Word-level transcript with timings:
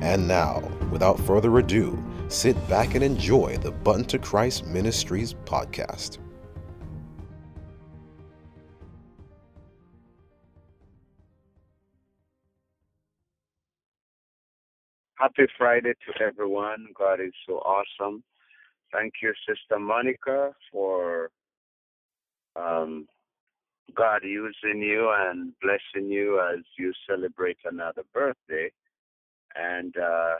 And 0.00 0.28
now, 0.28 0.60
without 0.90 1.18
further 1.20 1.58
ado, 1.58 2.02
sit 2.28 2.56
back 2.68 2.94
and 2.94 3.02
enjoy 3.02 3.56
the 3.58 3.72
Button 3.72 4.04
to 4.06 4.18
Christ 4.18 4.66
Ministries 4.66 5.34
podcast. 5.44 6.18
Happy 15.18 15.48
Friday 15.58 15.94
to 16.06 16.22
everyone. 16.24 16.86
God 16.96 17.20
is 17.20 17.32
so 17.44 17.54
awesome. 17.54 18.22
Thank 18.92 19.14
you, 19.20 19.34
Sister 19.48 19.80
Monica, 19.80 20.52
for 20.70 21.30
um, 22.54 23.08
God 23.96 24.20
using 24.22 24.80
you 24.80 25.12
and 25.12 25.52
blessing 25.60 26.08
you 26.08 26.40
as 26.40 26.60
you 26.78 26.92
celebrate 27.08 27.58
another 27.64 28.02
birthday. 28.14 28.70
And 29.56 29.96
uh, 29.96 30.34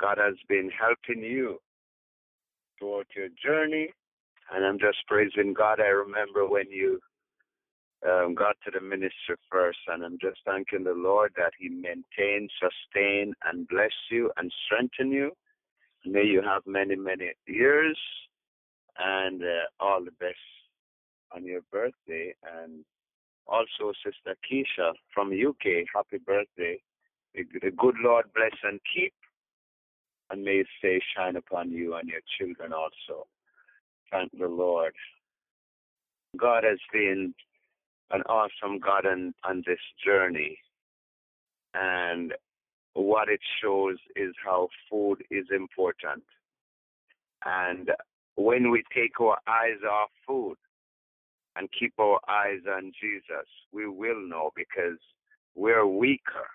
God 0.00 0.18
has 0.18 0.34
been 0.48 0.70
helping 0.70 1.22
you 1.22 1.58
throughout 2.78 3.06
your 3.16 3.28
journey. 3.42 3.88
And 4.54 4.64
I'm 4.64 4.78
just 4.78 4.98
praising 5.08 5.54
God. 5.54 5.80
I 5.80 5.88
remember 5.88 6.48
when 6.48 6.70
you 6.70 7.00
um, 8.06 8.34
got 8.34 8.56
to 8.64 8.70
the 8.70 8.80
ministry 8.80 9.36
first, 9.50 9.78
and 9.88 10.04
I'm 10.04 10.18
just 10.20 10.38
thanking 10.44 10.84
the 10.84 10.94
Lord 10.94 11.32
that 11.36 11.52
He 11.58 11.68
maintained, 11.68 12.50
sustain, 12.60 13.34
and 13.44 13.66
bless 13.68 13.92
you 14.10 14.30
and 14.36 14.52
strengthen 14.66 15.10
you. 15.10 15.32
May 16.04 16.24
you 16.24 16.42
have 16.42 16.62
many, 16.66 16.94
many 16.94 17.32
years 17.46 17.98
and 18.98 19.42
uh, 19.42 19.66
all 19.80 20.04
the 20.04 20.12
best 20.12 20.36
on 21.34 21.44
your 21.44 21.62
birthday. 21.72 22.34
And 22.60 22.84
also, 23.46 23.92
Sister 24.04 24.36
Keisha 24.50 24.92
from 25.12 25.32
UK, 25.32 25.86
happy 25.94 26.22
birthday. 26.24 26.80
The 27.36 27.70
good 27.70 27.96
Lord 28.02 28.26
bless 28.34 28.52
and 28.62 28.80
keep, 28.94 29.12
and 30.30 30.42
may 30.42 30.58
His 30.58 30.66
face 30.80 31.02
shine 31.16 31.36
upon 31.36 31.70
you 31.70 31.94
and 31.94 32.08
your 32.08 32.20
children 32.38 32.72
also. 32.72 33.26
Thank 34.10 34.32
the 34.38 34.48
Lord. 34.48 34.94
God 36.36 36.64
has 36.64 36.78
been 36.92 37.34
an 38.10 38.22
awesome 38.22 38.78
God 38.78 39.04
on, 39.06 39.34
on 39.44 39.62
this 39.66 39.78
journey. 40.04 40.58
And 41.74 42.32
what 42.94 43.28
it 43.28 43.40
shows 43.62 43.96
is 44.14 44.32
how 44.42 44.68
food 44.90 45.22
is 45.30 45.46
important. 45.54 46.22
And 47.44 47.90
when 48.36 48.70
we 48.70 48.82
take 48.94 49.20
our 49.20 49.38
eyes 49.46 49.82
off 49.90 50.08
food 50.26 50.56
and 51.56 51.68
keep 51.78 51.92
our 51.98 52.20
eyes 52.28 52.60
on 52.68 52.92
Jesus, 53.00 53.46
we 53.72 53.86
will 53.86 54.26
know 54.26 54.50
because 54.56 54.98
we're 55.54 55.86
weaker. 55.86 56.48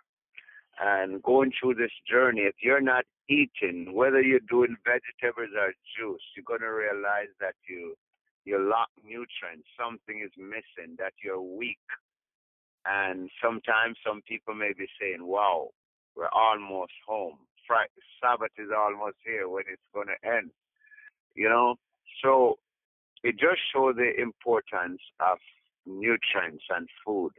And 0.84 1.22
going 1.22 1.52
through 1.60 1.76
this 1.76 1.92
journey, 2.10 2.42
if 2.42 2.56
you're 2.64 2.82
not 2.82 3.06
eating, 3.30 3.94
whether 3.94 4.20
you're 4.20 4.40
doing 4.50 4.76
vegetables 4.84 5.54
or 5.56 5.74
juice, 5.96 6.22
you're 6.36 6.44
going 6.44 6.62
to 6.62 6.74
realize 6.74 7.30
that 7.40 7.54
you 7.70 7.96
you 8.46 8.58
lack 8.58 8.90
nutrients. 9.06 9.70
Something 9.80 10.24
is 10.26 10.32
missing. 10.38 10.96
That 10.98 11.14
you're 11.24 11.40
weak. 11.40 11.78
And 12.88 13.30
sometimes 13.44 13.98
some 14.04 14.24
people 14.28 14.56
may 14.56 14.74
be 14.76 14.88
saying, 15.00 15.24
"Wow, 15.24 15.70
we're 16.16 16.34
almost 16.34 16.94
home. 17.08 17.38
Friday, 17.68 18.02
Sabbath 18.20 18.52
is 18.58 18.72
almost 18.76 19.18
here. 19.24 19.48
When 19.48 19.66
it's 19.72 19.90
going 19.94 20.08
to 20.08 20.28
end?" 20.28 20.50
You 21.36 21.48
know. 21.48 21.76
So 22.24 22.58
it 23.24 23.38
just 23.38 23.62
shows 23.72 23.98
the 23.98 24.20
importance 24.20 25.02
of 25.20 25.38
nutrients 25.86 26.64
and 26.72 26.90
food 27.06 27.34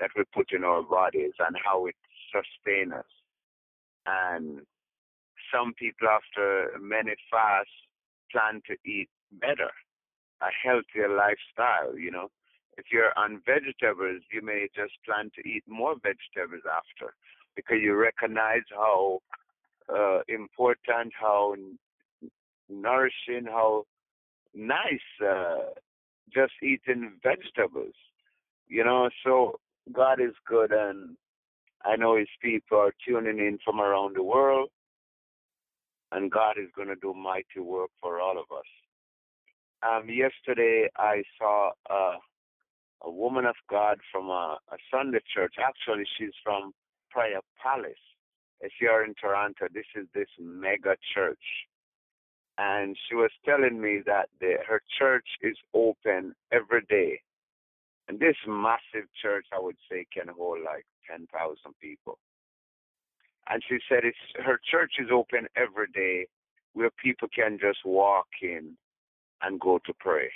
that 0.00 0.10
we 0.16 0.24
put 0.34 0.52
in 0.52 0.64
our 0.64 0.82
bodies 0.82 1.34
and 1.38 1.56
how 1.64 1.86
it 1.86 1.94
sustains 2.32 2.92
us. 2.92 3.12
And 4.06 4.60
some 5.52 5.74
people, 5.74 6.08
after 6.08 6.78
many 6.80 7.14
fasts, 7.30 7.72
plan 8.32 8.62
to 8.66 8.76
eat 8.88 9.08
better, 9.32 9.70
a 10.40 10.48
healthier 10.64 11.08
lifestyle, 11.08 11.98
you 11.98 12.10
know. 12.10 12.28
If 12.78 12.86
you're 12.92 13.12
on 13.16 13.42
vegetables, 13.44 14.22
you 14.32 14.42
may 14.42 14.68
just 14.74 14.92
plan 15.04 15.30
to 15.36 15.48
eat 15.48 15.64
more 15.68 15.94
vegetables 15.94 16.62
after 16.64 17.14
because 17.56 17.78
you 17.82 17.94
recognize 17.94 18.62
how 18.70 19.18
uh, 19.94 20.20
important, 20.28 21.12
how 21.20 21.54
nourishing, 22.68 23.46
how 23.46 23.84
nice 24.54 25.10
uh, 25.26 25.74
just 26.32 26.52
eating 26.62 27.12
vegetables. 27.22 27.94
You 28.68 28.84
know, 28.84 29.10
so 29.24 29.58
God 29.92 30.20
is 30.20 30.34
good, 30.46 30.70
and 30.70 31.16
I 31.84 31.96
know 31.96 32.16
His 32.16 32.28
people 32.42 32.78
are 32.78 32.94
tuning 33.06 33.38
in 33.38 33.58
from 33.64 33.80
around 33.80 34.16
the 34.16 34.22
world, 34.22 34.70
and 36.12 36.30
God 36.30 36.56
is 36.58 36.68
going 36.74 36.88
to 36.88 36.96
do 36.96 37.14
mighty 37.14 37.60
work 37.60 37.90
for 38.00 38.20
all 38.20 38.38
of 38.38 38.46
us. 38.56 38.64
Um, 39.82 40.08
yesterday, 40.08 40.88
I 40.96 41.22
saw 41.38 41.70
uh, 41.88 42.16
a 43.02 43.10
woman 43.10 43.46
of 43.46 43.56
God 43.70 43.98
from 44.12 44.28
a, 44.28 44.58
a 44.70 44.76
Sunday 44.90 45.20
church. 45.34 45.54
Actually, 45.58 46.04
she's 46.18 46.34
from 46.44 46.72
Prayer 47.10 47.40
Palace. 47.62 47.92
If 48.60 48.72
you're 48.80 49.04
in 49.04 49.14
Toronto, 49.18 49.66
this 49.72 49.86
is 49.96 50.06
this 50.14 50.28
mega 50.38 50.96
church 51.14 51.38
and 52.60 52.94
she 53.08 53.14
was 53.14 53.30
telling 53.46 53.80
me 53.80 54.00
that 54.04 54.28
the, 54.38 54.56
her 54.68 54.82
church 54.98 55.26
is 55.40 55.56
open 55.72 56.34
every 56.52 56.82
day. 56.90 57.20
And 58.06 58.20
this 58.20 58.36
massive 58.46 59.08
church, 59.22 59.46
I 59.50 59.58
would 59.58 59.76
say, 59.90 60.04
can 60.12 60.28
hold 60.36 60.58
like 60.62 60.84
10,000 61.08 61.26
people. 61.80 62.18
And 63.48 63.62
she 63.68 63.78
said 63.88 64.04
it's 64.04 64.18
her 64.44 64.60
church 64.70 64.92
is 64.98 65.08
open 65.12 65.46
every 65.56 65.88
day 65.92 66.26
where 66.74 66.90
people 67.02 67.28
can 67.34 67.58
just 67.60 67.78
walk 67.84 68.26
in 68.42 68.76
and 69.42 69.58
go 69.60 69.80
to 69.86 69.92
pray. 69.98 70.30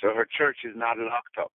So 0.00 0.08
her 0.14 0.26
church 0.36 0.58
is 0.64 0.76
not 0.76 0.98
locked 0.98 1.38
up. 1.40 1.52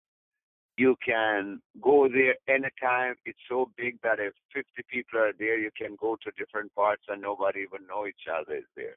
You 0.76 0.96
can 1.04 1.60
go 1.80 2.08
there 2.08 2.34
anytime. 2.48 3.14
It's 3.26 3.38
so 3.48 3.70
big 3.76 3.98
that 4.02 4.18
if 4.18 4.32
50 4.54 4.66
people 4.90 5.20
are 5.20 5.32
there, 5.38 5.58
you 5.58 5.70
can 5.76 5.96
go 6.00 6.16
to 6.24 6.30
different 6.36 6.74
parts 6.74 7.02
and 7.08 7.22
nobody 7.22 7.60
even 7.60 7.86
know 7.86 8.06
each 8.06 8.26
other 8.30 8.56
is 8.56 8.64
there 8.76 8.96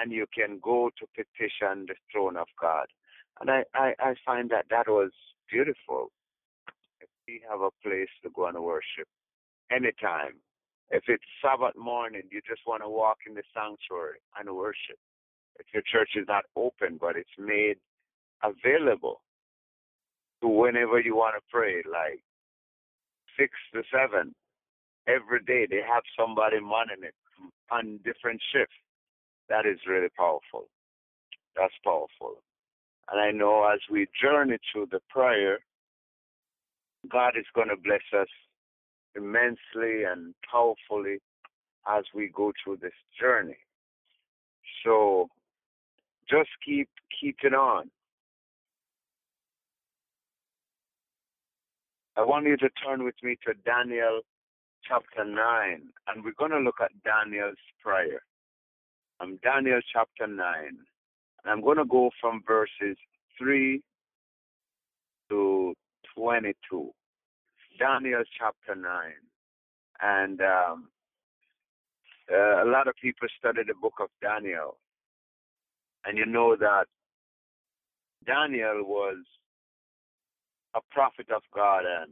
and 0.00 0.12
you 0.12 0.26
can 0.34 0.58
go 0.62 0.90
to 0.98 1.06
petition 1.14 1.86
the 1.86 1.94
throne 2.10 2.36
of 2.36 2.46
God. 2.60 2.86
And 3.40 3.50
I, 3.50 3.64
I, 3.74 3.94
I 3.98 4.14
find 4.24 4.50
that 4.50 4.66
that 4.70 4.88
was 4.88 5.10
beautiful. 5.50 6.10
We 7.28 7.42
have 7.50 7.60
a 7.60 7.70
place 7.82 8.10
to 8.22 8.30
go 8.34 8.46
and 8.46 8.58
worship 8.62 9.08
anytime, 9.70 10.36
if 10.90 11.04
it's 11.08 11.24
Sabbath 11.42 11.76
morning, 11.76 12.22
you 12.30 12.40
just 12.46 12.62
want 12.66 12.82
to 12.82 12.88
walk 12.88 13.18
in 13.26 13.34
the 13.34 13.42
sanctuary 13.54 14.20
and 14.38 14.54
worship. 14.54 14.98
If 15.58 15.66
your 15.72 15.82
church 15.90 16.10
is 16.16 16.26
not 16.28 16.44
open, 16.56 16.98
but 17.00 17.16
it's 17.16 17.38
made 17.38 17.76
available 18.42 19.22
to 20.42 20.48
whenever 20.48 21.00
you 21.00 21.16
want 21.16 21.36
to 21.36 21.42
pray, 21.50 21.82
like 21.90 22.22
six 23.38 23.52
to 23.72 23.82
seven 23.92 24.34
every 25.08 25.42
day, 25.44 25.66
they 25.68 25.80
have 25.82 26.02
somebody 26.18 26.60
manning 26.60 27.04
it 27.04 27.14
on 27.70 27.98
different 28.04 28.40
shifts 28.52 28.74
that 29.48 29.66
is 29.66 29.78
really 29.88 30.08
powerful. 30.16 30.68
That's 31.56 31.74
powerful. 31.84 32.42
And 33.10 33.20
I 33.20 33.30
know 33.30 33.68
as 33.72 33.80
we 33.90 34.06
journey 34.20 34.58
through 34.72 34.88
the 34.90 35.00
prayer, 35.10 35.58
God 37.10 37.34
is 37.38 37.46
going 37.54 37.68
to 37.68 37.76
bless 37.76 38.02
us 38.18 38.28
immensely 39.16 40.04
and 40.04 40.34
powerfully 40.50 41.18
as 41.88 42.04
we 42.14 42.30
go 42.34 42.52
through 42.62 42.78
this 42.80 42.92
journey. 43.20 43.56
So 44.84 45.28
just 46.28 46.50
keep 46.64 46.88
keeping 47.20 47.54
on. 47.54 47.90
I 52.16 52.24
want 52.24 52.46
you 52.46 52.56
to 52.58 52.68
turn 52.84 53.04
with 53.04 53.16
me 53.22 53.36
to 53.46 53.54
Daniel 53.64 54.20
chapter 54.86 55.24
9, 55.24 55.82
and 56.06 56.24
we're 56.24 56.32
going 56.38 56.52
to 56.52 56.58
look 56.58 56.76
at 56.80 56.90
Daniel's 57.02 57.56
prayer. 57.82 58.20
I'm 59.20 59.38
Daniel 59.42 59.80
chapter 59.92 60.26
9. 60.26 60.36
And 61.44 61.52
I'm 61.52 61.60
going 61.60 61.78
to 61.78 61.84
go 61.84 62.10
from 62.20 62.42
verses 62.46 62.96
3 63.38 63.82
to 65.30 65.74
22. 66.16 66.90
Daniel 67.78 68.22
chapter 68.38 68.74
9. 68.80 68.88
And 70.02 70.40
um, 70.40 70.88
uh, 72.32 72.64
a 72.64 72.66
lot 72.66 72.88
of 72.88 72.94
people 73.00 73.28
study 73.38 73.60
the 73.66 73.74
book 73.80 73.94
of 74.00 74.08
Daniel, 74.22 74.78
and 76.04 76.18
you 76.18 76.26
know 76.26 76.56
that 76.56 76.86
Daniel 78.26 78.82
was 78.84 79.18
a 80.74 80.80
prophet 80.90 81.26
of 81.34 81.42
God 81.54 81.84
and 81.86 82.10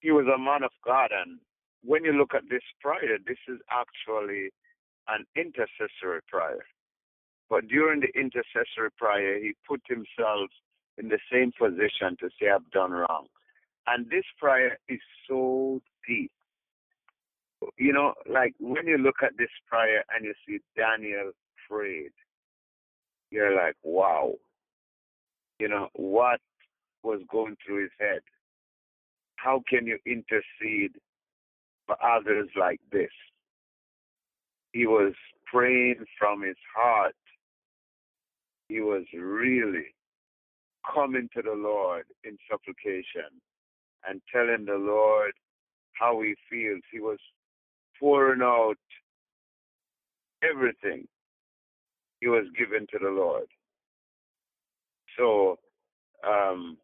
he 0.00 0.10
was 0.10 0.26
a 0.26 0.38
man 0.38 0.62
of 0.62 0.70
God. 0.84 1.10
And 1.12 1.38
when 1.84 2.04
you 2.04 2.12
look 2.12 2.34
at 2.34 2.48
this 2.50 2.62
prayer, 2.80 3.18
this 3.26 3.38
is 3.48 3.58
actually 3.70 4.50
an 5.08 5.24
intercessory 5.36 6.20
prayer. 6.28 6.64
But 7.50 7.68
during 7.68 8.00
the 8.00 8.12
intercessory 8.18 8.90
prayer, 8.96 9.38
he 9.38 9.52
put 9.66 9.80
himself 9.88 10.50
in 10.98 11.08
the 11.08 11.18
same 11.32 11.52
position 11.58 12.16
to 12.20 12.28
say, 12.40 12.48
I've 12.54 12.70
done 12.70 12.92
wrong. 12.92 13.26
And 13.86 14.06
this 14.10 14.24
prayer 14.38 14.78
is 14.88 15.00
so 15.28 15.80
deep. 16.06 16.30
You 17.76 17.92
know, 17.92 18.14
like 18.30 18.54
when 18.60 18.86
you 18.86 18.98
look 18.98 19.16
at 19.22 19.36
this 19.38 19.48
prayer 19.68 20.04
and 20.14 20.24
you 20.24 20.34
see 20.46 20.58
Daniel 20.76 21.32
prayed, 21.68 22.12
you're 23.30 23.54
like, 23.54 23.76
wow. 23.82 24.34
You 25.58 25.68
know, 25.68 25.88
what 25.94 26.40
was 27.02 27.20
going 27.30 27.56
through 27.64 27.82
his 27.82 27.90
head? 27.98 28.20
How 29.36 29.62
can 29.68 29.86
you 29.86 29.98
intercede 30.06 30.92
for 31.86 31.96
others 32.04 32.48
like 32.56 32.80
this? 32.92 33.10
He 34.72 34.86
was 34.86 35.14
praying 35.46 36.04
from 36.18 36.42
his 36.42 36.56
heart. 36.76 37.14
He 38.68 38.80
was 38.80 39.04
really 39.14 39.94
coming 40.92 41.28
to 41.34 41.42
the 41.42 41.54
Lord 41.54 42.04
in 42.24 42.36
supplication 42.50 43.30
and 44.08 44.20
telling 44.32 44.64
the 44.64 44.76
Lord 44.78 45.32
how 45.92 46.20
he 46.20 46.34
feels. 46.50 46.82
He 46.92 47.00
was 47.00 47.18
pouring 47.98 48.42
out 48.42 48.76
everything 50.42 51.06
he 52.20 52.28
was 52.28 52.44
given 52.56 52.86
to 52.92 52.98
the 53.00 53.10
Lord. 53.10 53.46
So, 55.16 55.58
um, 56.26 56.76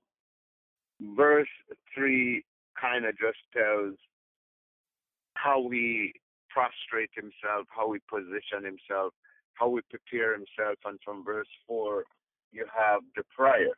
verse 1.17 1.49
3 1.95 2.45
kind 2.81 3.05
of 3.05 3.12
just 3.19 3.39
tells 3.53 3.95
how 5.35 5.69
he 5.71 6.12
prostrate 6.50 7.11
himself, 7.15 7.67
how 7.69 7.93
he 7.93 8.00
position 8.09 8.65
himself, 8.65 9.12
how 9.55 9.75
he 9.75 9.83
prepare 9.91 10.33
himself. 10.33 10.79
And 10.85 10.99
from 11.05 11.25
verse 11.25 11.49
4, 11.67 12.05
you 12.53 12.67
have 12.77 13.03
the 13.17 13.25
prayer. 13.37 13.75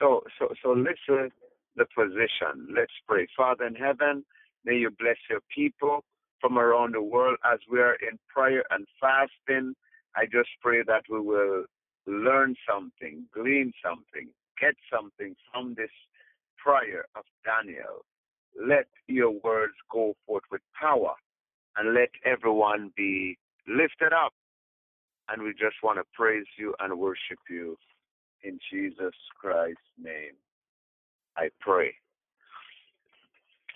So, 0.00 0.22
so, 0.38 0.48
so 0.62 0.72
listen 0.72 1.30
the 1.76 1.86
position. 1.94 2.68
Let's 2.74 2.92
pray. 3.08 3.26
Father 3.36 3.66
in 3.66 3.74
heaven, 3.74 4.24
may 4.64 4.76
you 4.76 4.90
bless 4.98 5.16
your 5.28 5.40
people 5.54 6.04
from 6.40 6.58
around 6.58 6.94
the 6.94 7.02
world 7.02 7.38
as 7.44 7.58
we 7.70 7.80
are 7.80 7.94
in 7.94 8.18
prayer 8.28 8.64
and 8.70 8.86
fasting. 9.00 9.74
I 10.16 10.26
just 10.26 10.50
pray 10.60 10.82
that 10.86 11.02
we 11.10 11.20
will 11.20 11.64
learn 12.06 12.54
something, 12.68 13.24
glean 13.34 13.72
something, 13.84 14.28
get 14.60 14.74
something 14.92 15.34
from 15.52 15.74
this 15.76 15.90
prayer 16.58 17.06
of 17.16 17.24
Daniel. 17.44 18.04
Let 18.60 18.86
your 19.08 19.32
words 19.42 19.74
go 19.90 20.14
forth 20.26 20.44
with 20.50 20.60
power 20.80 21.14
and 21.76 21.94
let 21.94 22.10
everyone 22.24 22.92
be 22.96 23.36
lifted 23.66 24.12
up. 24.12 24.32
And 25.28 25.42
we 25.42 25.52
just 25.52 25.76
want 25.82 25.98
to 25.98 26.04
praise 26.12 26.46
you 26.58 26.74
and 26.80 26.98
worship 26.98 27.38
you 27.48 27.76
in 28.44 28.58
Jesus 28.70 29.14
Christ's 29.40 29.80
name. 29.98 30.36
I 31.36 31.48
pray. 31.60 31.94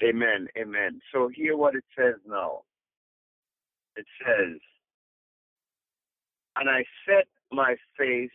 Amen. 0.03 0.47
Amen. 0.57 1.01
So 1.13 1.29
hear 1.35 1.57
what 1.57 1.75
it 1.75 1.85
says 1.97 2.15
now. 2.27 2.63
It 3.97 4.07
says, 4.25 4.59
And 6.57 6.71
I 6.71 6.85
set 7.07 7.27
my 7.51 7.75
face 7.97 8.31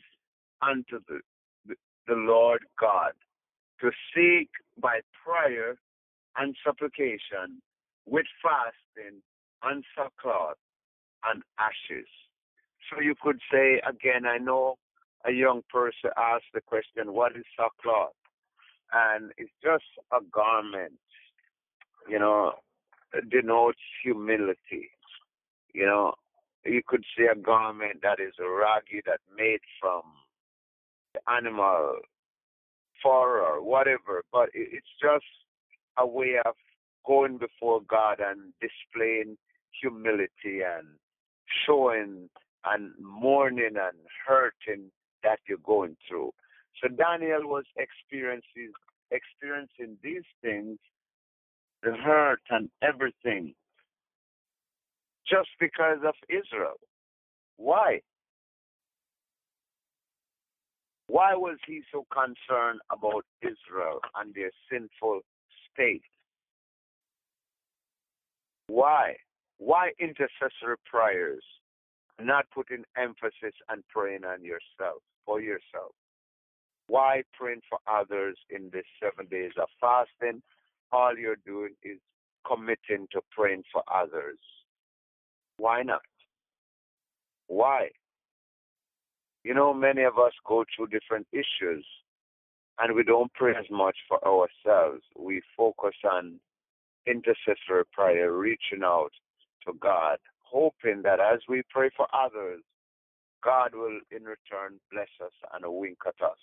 unto 0.61 0.99
the, 1.07 1.19
the, 1.65 1.75
the 2.07 2.15
Lord 2.15 2.61
God 2.79 3.13
to 3.81 3.91
seek 4.13 4.49
by 4.81 4.99
prayer 5.25 5.75
and 6.37 6.55
supplication 6.65 7.61
with 8.05 8.25
fasting 8.41 9.21
and 9.63 9.83
sackcloth 9.95 10.57
and 11.25 11.43
ashes. 11.59 12.07
So 12.91 13.01
you 13.01 13.15
could 13.21 13.39
say 13.51 13.81
again, 13.87 14.25
I 14.25 14.37
know 14.37 14.75
a 15.25 15.31
young 15.31 15.61
person 15.71 16.11
asked 16.17 16.51
the 16.53 16.61
question, 16.61 17.13
what 17.13 17.35
is 17.35 17.45
sackcloth? 17.57 18.11
And 18.93 19.31
it's 19.37 19.51
just 19.63 19.85
a 20.11 20.19
garment, 20.31 20.99
you 22.09 22.19
know, 22.19 22.53
denotes 23.31 23.79
humility. 24.03 24.91
You 25.73 25.85
know, 25.85 26.13
you 26.65 26.81
could 26.85 27.03
say 27.17 27.25
a 27.25 27.35
garment 27.35 28.01
that 28.03 28.19
is 28.19 28.33
raggy, 28.39 29.01
that 29.05 29.19
made 29.35 29.61
from 29.79 30.01
animal 31.27 31.97
fur 33.01 33.41
or 33.41 33.63
whatever, 33.63 34.23
but 34.31 34.49
it's 34.53 34.87
just 35.01 35.25
a 35.97 36.05
way 36.05 36.35
of 36.45 36.55
going 37.05 37.37
before 37.37 37.81
God 37.87 38.19
and 38.19 38.53
displaying 38.61 39.37
humility 39.81 40.61
and 40.65 40.87
showing 41.65 42.29
and 42.65 42.91
mourning 42.99 43.75
and 43.75 43.97
hurting 44.25 44.89
that 45.23 45.39
you're 45.47 45.57
going 45.63 45.95
through. 46.07 46.31
So 46.81 46.87
Daniel 46.89 47.47
was 47.47 47.65
experiencing 47.77 48.71
experiencing 49.11 49.97
these 50.03 50.23
things, 50.41 50.79
the 51.83 51.93
hurt 51.93 52.41
and 52.49 52.69
everything, 52.81 53.53
just 55.27 55.49
because 55.59 55.99
of 56.05 56.15
Israel. 56.29 56.79
Why? 57.57 58.01
Why 61.07 61.35
was 61.35 61.57
he 61.67 61.81
so 61.91 62.05
concerned 62.11 62.79
about 62.91 63.23
Israel 63.41 63.99
and 64.15 64.33
their 64.33 64.49
sinful 64.71 65.21
state? 65.71 66.01
Why? 68.67 69.15
Why 69.57 69.91
intercessory 69.99 70.77
prayers? 70.89 71.43
Not 72.19 72.45
putting 72.53 72.83
emphasis 72.97 73.53
on 73.69 73.83
praying 73.89 74.23
on 74.23 74.43
yourself, 74.43 75.01
for 75.25 75.41
yourself. 75.41 75.93
Why 76.87 77.23
praying 77.33 77.61
for 77.69 77.79
others 77.87 78.37
in 78.49 78.69
these 78.73 78.83
seven 79.01 79.27
days 79.29 79.51
of 79.61 79.67
fasting? 79.79 80.41
All 80.91 81.17
you're 81.17 81.37
doing 81.45 81.73
is 81.83 81.99
committing 82.45 83.07
to 83.13 83.21
praying 83.31 83.63
for 83.71 83.83
others. 83.91 84.37
Why 85.57 85.81
not? 85.83 86.01
Why? 87.47 87.89
You 89.43 89.53
know, 89.53 89.73
many 89.73 90.03
of 90.03 90.17
us 90.17 90.33
go 90.45 90.65
through 90.75 90.87
different 90.87 91.27
issues 91.31 91.85
and 92.79 92.95
we 92.95 93.03
don't 93.03 93.31
pray 93.33 93.51
as 93.51 93.69
much 93.69 93.97
for 94.07 94.19
ourselves. 94.25 95.03
We 95.17 95.41
focus 95.55 95.95
on 96.09 96.39
intercessory 97.05 97.83
prayer, 97.91 98.31
reaching 98.33 98.83
out 98.83 99.11
to 99.65 99.73
God, 99.79 100.17
hoping 100.41 101.01
that 101.03 101.19
as 101.19 101.39
we 101.47 101.63
pray 101.69 101.89
for 101.95 102.07
others, 102.13 102.61
God 103.43 103.73
will 103.73 103.99
in 104.11 104.23
return 104.23 104.79
bless 104.91 105.09
us 105.23 105.33
and 105.53 105.65
wink 105.67 105.99
at 106.07 106.23
us. 106.25 106.37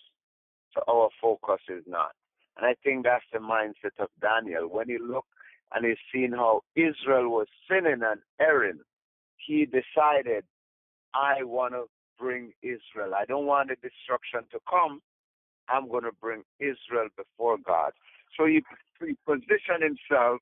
So 0.75 0.83
our 0.88 1.09
focus 1.21 1.61
is 1.69 1.85
not. 1.87 2.12
And 2.57 2.66
I 2.66 2.75
think 2.85 3.04
that's 3.04 3.25
the 3.33 3.38
mindset 3.38 3.99
of 3.99 4.09
Daniel. 4.21 4.69
When 4.69 4.88
he 4.88 4.99
looked 4.99 5.28
and 5.75 5.85
he 5.87 5.95
seen 6.12 6.33
how 6.33 6.62
Israel 6.76 7.28
was 7.30 7.47
sinning 7.69 8.02
and 8.02 8.21
erring, 8.40 8.80
he 9.37 9.66
decided, 9.66 10.45
I 11.14 11.42
want 11.42 11.75
to 11.75 11.85
bring 12.19 12.52
Israel. 12.62 13.14
I 13.16 13.25
don't 13.25 13.47
want 13.47 13.71
the 13.71 13.76
destruction 13.76 14.40
to 14.52 14.59
come. 14.69 15.00
I'm 15.69 15.88
going 15.88 16.04
to 16.04 16.12
bring 16.21 16.42
Israel 16.59 17.09
before 17.16 17.57
God. 17.59 17.92
So 18.37 18.47
he, 18.47 18.62
he 19.00 19.16
positioned 19.26 19.83
himself, 19.83 20.40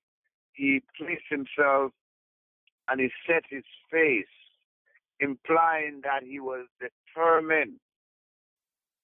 he 0.52 0.82
placed 0.96 1.28
himself, 1.30 1.92
and 2.88 3.00
he 3.00 3.10
set 3.26 3.44
his 3.48 3.64
face, 3.90 4.26
implying 5.20 6.00
that 6.04 6.22
he 6.22 6.40
was 6.40 6.66
determined 6.80 7.74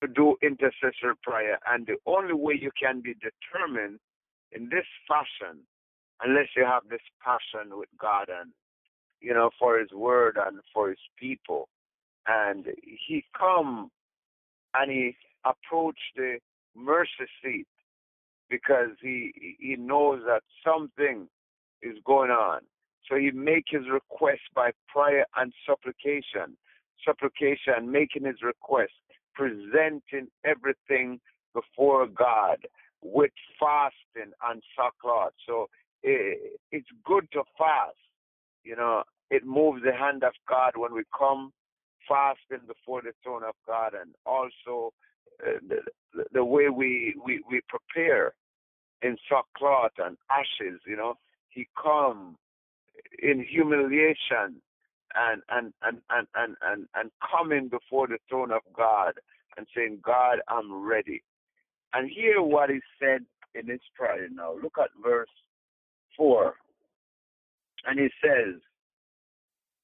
to 0.02 0.08
do 0.08 0.36
intercessory 0.42 1.16
prayer. 1.22 1.58
And 1.66 1.86
the 1.86 1.96
only 2.06 2.34
way 2.34 2.54
you 2.60 2.70
can 2.80 3.00
be 3.00 3.14
determined 3.14 3.98
in 4.52 4.68
this 4.70 4.86
fashion, 5.08 5.60
unless 6.22 6.48
you 6.56 6.64
have 6.64 6.82
this 6.88 7.00
passion 7.22 7.76
with 7.78 7.88
God 8.00 8.28
and, 8.28 8.52
you 9.20 9.34
know, 9.34 9.50
for 9.58 9.78
his 9.78 9.90
word 9.92 10.38
and 10.44 10.58
for 10.72 10.90
his 10.90 10.98
people, 11.18 11.68
and 12.26 12.66
he 12.82 13.24
come 13.38 13.90
and 14.74 14.90
he 14.90 15.16
approached 15.44 15.98
the 16.16 16.38
mercy 16.76 17.28
seat 17.42 17.66
because 18.50 18.90
he 19.00 19.56
he 19.58 19.76
knows 19.76 20.20
that 20.26 20.42
something 20.64 21.28
is 21.82 21.96
going 22.04 22.30
on. 22.30 22.60
So 23.08 23.16
he 23.16 23.30
make 23.30 23.64
his 23.68 23.82
request 23.90 24.42
by 24.54 24.70
prayer 24.88 25.26
and 25.36 25.52
supplication, 25.66 26.56
supplication, 27.04 27.90
making 27.90 28.24
his 28.24 28.42
request, 28.42 28.92
presenting 29.34 30.28
everything 30.44 31.20
before 31.52 32.06
God 32.06 32.58
with 33.02 33.32
fasting 33.60 34.32
and 34.48 34.62
sackcloth. 34.76 35.32
So 35.46 35.68
it, 36.02 36.58
it's 36.72 36.88
good 37.04 37.26
to 37.32 37.42
fast. 37.58 37.96
You 38.64 38.76
know, 38.76 39.02
it 39.30 39.44
moves 39.44 39.82
the 39.84 39.92
hand 39.92 40.24
of 40.24 40.32
God 40.48 40.72
when 40.76 40.94
we 40.94 41.02
come 41.16 41.52
fasting 42.08 42.66
before 42.66 43.02
the 43.02 43.12
throne 43.22 43.42
of 43.44 43.54
God, 43.66 43.92
and 44.00 44.14
also 44.24 44.92
uh, 45.46 45.58
the, 45.68 46.24
the 46.32 46.44
way 46.44 46.68
we, 46.68 47.14
we 47.24 47.42
we 47.48 47.60
prepare 47.68 48.32
in 49.02 49.16
sackcloth 49.28 49.92
and 49.98 50.16
ashes. 50.30 50.80
You 50.86 50.96
know, 50.96 51.14
He 51.50 51.68
come 51.80 52.36
in 53.22 53.44
humiliation 53.44 54.60
and 55.14 55.42
and 55.48 55.72
and 55.82 55.98
and 56.10 56.26
and 56.34 56.56
and, 56.62 56.86
and 56.94 57.10
coming 57.30 57.68
before 57.68 58.06
the 58.06 58.18
throne 58.28 58.50
of 58.50 58.62
God 58.76 59.14
and 59.56 59.66
saying, 59.76 59.98
God, 60.04 60.38
I'm 60.48 60.84
ready. 60.86 61.22
And 61.92 62.10
hear 62.10 62.42
what 62.42 62.70
he 62.70 62.80
said 63.00 63.20
in 63.54 63.68
his 63.68 63.80
prayer 63.94 64.28
now. 64.32 64.54
Look 64.60 64.74
at 64.80 64.90
verse 65.02 65.28
4. 66.16 66.54
And 67.86 68.00
he 68.00 68.08
says, 68.22 68.60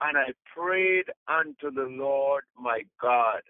And 0.01 0.19
I 0.19 0.33
prayed 0.57 1.05
unto 1.29 1.71
the 1.73 1.89
Lord 1.89 2.45
my 2.59 2.83
God 3.01 3.43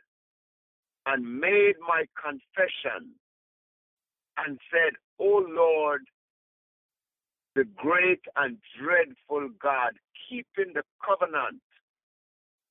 and 1.07 1.41
made 1.41 1.75
my 1.81 2.05
confession 2.21 3.13
and 4.37 4.59
said, 4.71 4.95
O 5.19 5.45
Lord, 5.49 6.03
the 7.55 7.65
great 7.77 8.21
and 8.37 8.59
dreadful 8.81 9.49
God, 9.61 9.93
keeping 10.29 10.73
the 10.75 10.83
covenant 11.05 11.61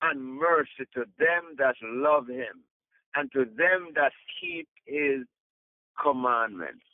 and 0.01 0.35
mercy 0.35 0.87
to 0.93 1.05
them 1.17 1.55
that 1.57 1.75
love 1.83 2.27
him 2.27 2.63
and 3.15 3.31
to 3.33 3.39
them 3.45 3.89
that 3.95 4.11
keep 4.39 4.67
his 4.85 5.25
commandments. 6.01 6.85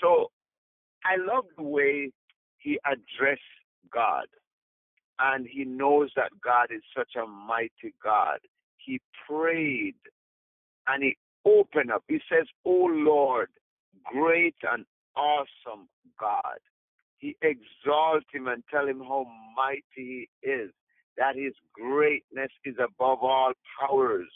So 0.00 0.30
I 1.04 1.16
love 1.16 1.44
the 1.56 1.64
way 1.64 2.12
he 2.58 2.78
addressed 2.84 3.42
God. 3.92 4.26
And 5.18 5.46
he 5.50 5.64
knows 5.64 6.10
that 6.14 6.30
God 6.44 6.68
is 6.70 6.82
such 6.96 7.16
a 7.20 7.26
mighty 7.26 7.92
God. 8.02 8.38
He 8.76 9.00
prayed 9.28 9.96
and 10.86 11.02
he 11.02 11.16
opened 11.44 11.90
up. 11.90 12.04
He 12.06 12.20
says, 12.30 12.46
Oh 12.64 12.88
Lord, 12.90 13.48
great 14.04 14.54
and 14.70 14.84
awesome 15.16 15.88
God. 16.20 16.58
He 17.18 17.36
exalts 17.42 18.26
him 18.32 18.46
and 18.46 18.62
tell 18.70 18.86
him 18.86 19.00
how 19.00 19.26
mighty 19.56 19.82
he 19.96 20.28
is, 20.42 20.70
that 21.16 21.34
his 21.34 21.52
greatness 21.72 22.50
is 22.64 22.76
above 22.78 23.18
all 23.22 23.52
powers, 23.80 24.30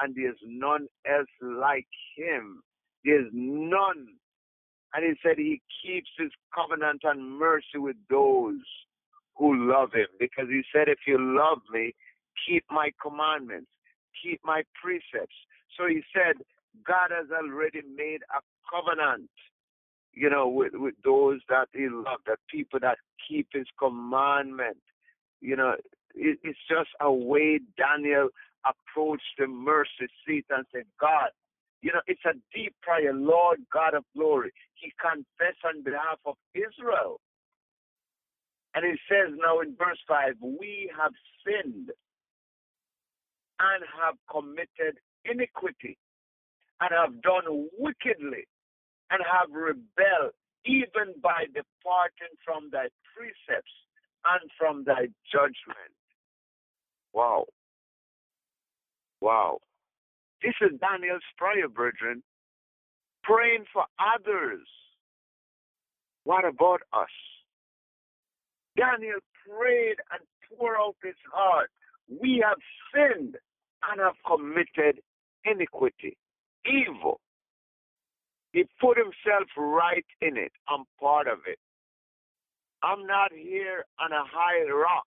and 0.00 0.14
there's 0.14 0.36
none 0.46 0.86
else 1.06 1.28
like 1.42 1.88
him. 2.16 2.62
There's 3.04 3.30
none. 3.32 4.06
And 4.94 5.04
he 5.04 5.14
said 5.22 5.38
he 5.38 5.60
keeps 5.82 6.10
his 6.18 6.30
covenant 6.54 7.00
and 7.04 7.38
mercy 7.38 7.76
with 7.78 7.96
those 8.10 8.60
who 9.36 9.70
love 9.70 9.92
him. 9.92 10.08
Because 10.18 10.48
he 10.48 10.62
said, 10.72 10.88
if 10.88 10.98
you 11.06 11.18
love 11.18 11.58
me, 11.72 11.94
keep 12.46 12.64
my 12.70 12.90
commandments, 13.02 13.70
keep 14.22 14.40
my 14.44 14.62
precepts. 14.80 15.36
So 15.78 15.86
he 15.86 16.02
said, 16.14 16.42
God 16.86 17.10
has 17.10 17.26
already 17.30 17.82
made 17.96 18.20
a 18.34 18.40
covenant, 18.70 19.30
you 20.12 20.30
know, 20.30 20.48
with, 20.48 20.72
with 20.74 20.94
those 21.04 21.40
that 21.48 21.68
he 21.72 21.88
loves, 21.88 22.22
that 22.26 22.38
people 22.50 22.80
that 22.80 22.98
keep 23.28 23.48
his 23.52 23.66
commandment. 23.78 24.78
You 25.40 25.56
know, 25.56 25.74
it, 26.14 26.38
it's 26.42 26.58
just 26.68 26.90
a 27.00 27.12
way 27.12 27.60
Daniel 27.76 28.28
approached 28.66 29.38
the 29.38 29.46
mercy 29.46 30.08
seat 30.26 30.46
and 30.50 30.64
said, 30.72 30.84
God, 31.00 31.30
you 31.82 31.92
know, 31.92 32.00
it's 32.06 32.24
a 32.24 32.34
deep 32.54 32.74
prayer, 32.82 33.12
Lord 33.14 33.60
God 33.72 33.94
of 33.94 34.04
glory. 34.16 34.52
He 34.74 34.92
confessed 35.00 35.62
on 35.64 35.82
behalf 35.82 36.18
of 36.26 36.34
Israel. 36.54 37.20
And 38.74 38.84
he 38.84 38.98
says 39.08 39.34
now 39.36 39.60
in 39.60 39.76
verse 39.76 39.98
5, 40.08 40.34
we 40.40 40.90
have 40.96 41.12
sinned 41.44 41.90
and 43.60 43.84
have 44.02 44.14
committed 44.30 44.98
iniquity 45.24 45.96
and 46.80 46.90
have 46.90 47.22
done 47.22 47.68
wickedly 47.78 48.46
and 49.10 49.22
have 49.24 49.50
rebelled 49.50 50.32
even 50.64 51.14
by 51.22 51.44
departing 51.46 52.34
from 52.44 52.68
thy 52.70 52.88
precepts 53.14 53.72
and 54.24 54.50
from 54.58 54.84
thy 54.84 55.08
judgment. 55.30 55.94
Wow. 57.12 57.46
Wow. 59.20 59.58
This 60.42 60.54
is 60.60 60.78
Daniel's 60.80 61.22
prayer, 61.36 61.68
brethren. 61.68 62.22
Praying 63.24 63.64
for 63.72 63.84
others. 63.98 64.66
What 66.24 66.44
about 66.44 66.82
us? 66.92 67.08
Daniel 68.76 69.18
prayed 69.44 69.96
and 70.12 70.20
poured 70.48 70.76
out 70.78 70.94
his 71.02 71.16
heart. 71.32 71.70
We 72.08 72.42
have 72.46 72.58
sinned 72.94 73.36
and 73.90 74.00
have 74.00 74.14
committed 74.26 75.00
iniquity, 75.44 76.16
evil. 76.64 77.20
He 78.52 78.64
put 78.80 78.96
himself 78.96 79.48
right 79.56 80.06
in 80.20 80.36
it. 80.36 80.52
I'm 80.68 80.84
part 81.00 81.28
of 81.28 81.38
it. 81.46 81.58
I'm 82.82 83.06
not 83.06 83.32
here 83.32 83.84
on 84.00 84.12
a 84.12 84.24
high 84.24 84.70
rock, 84.70 85.06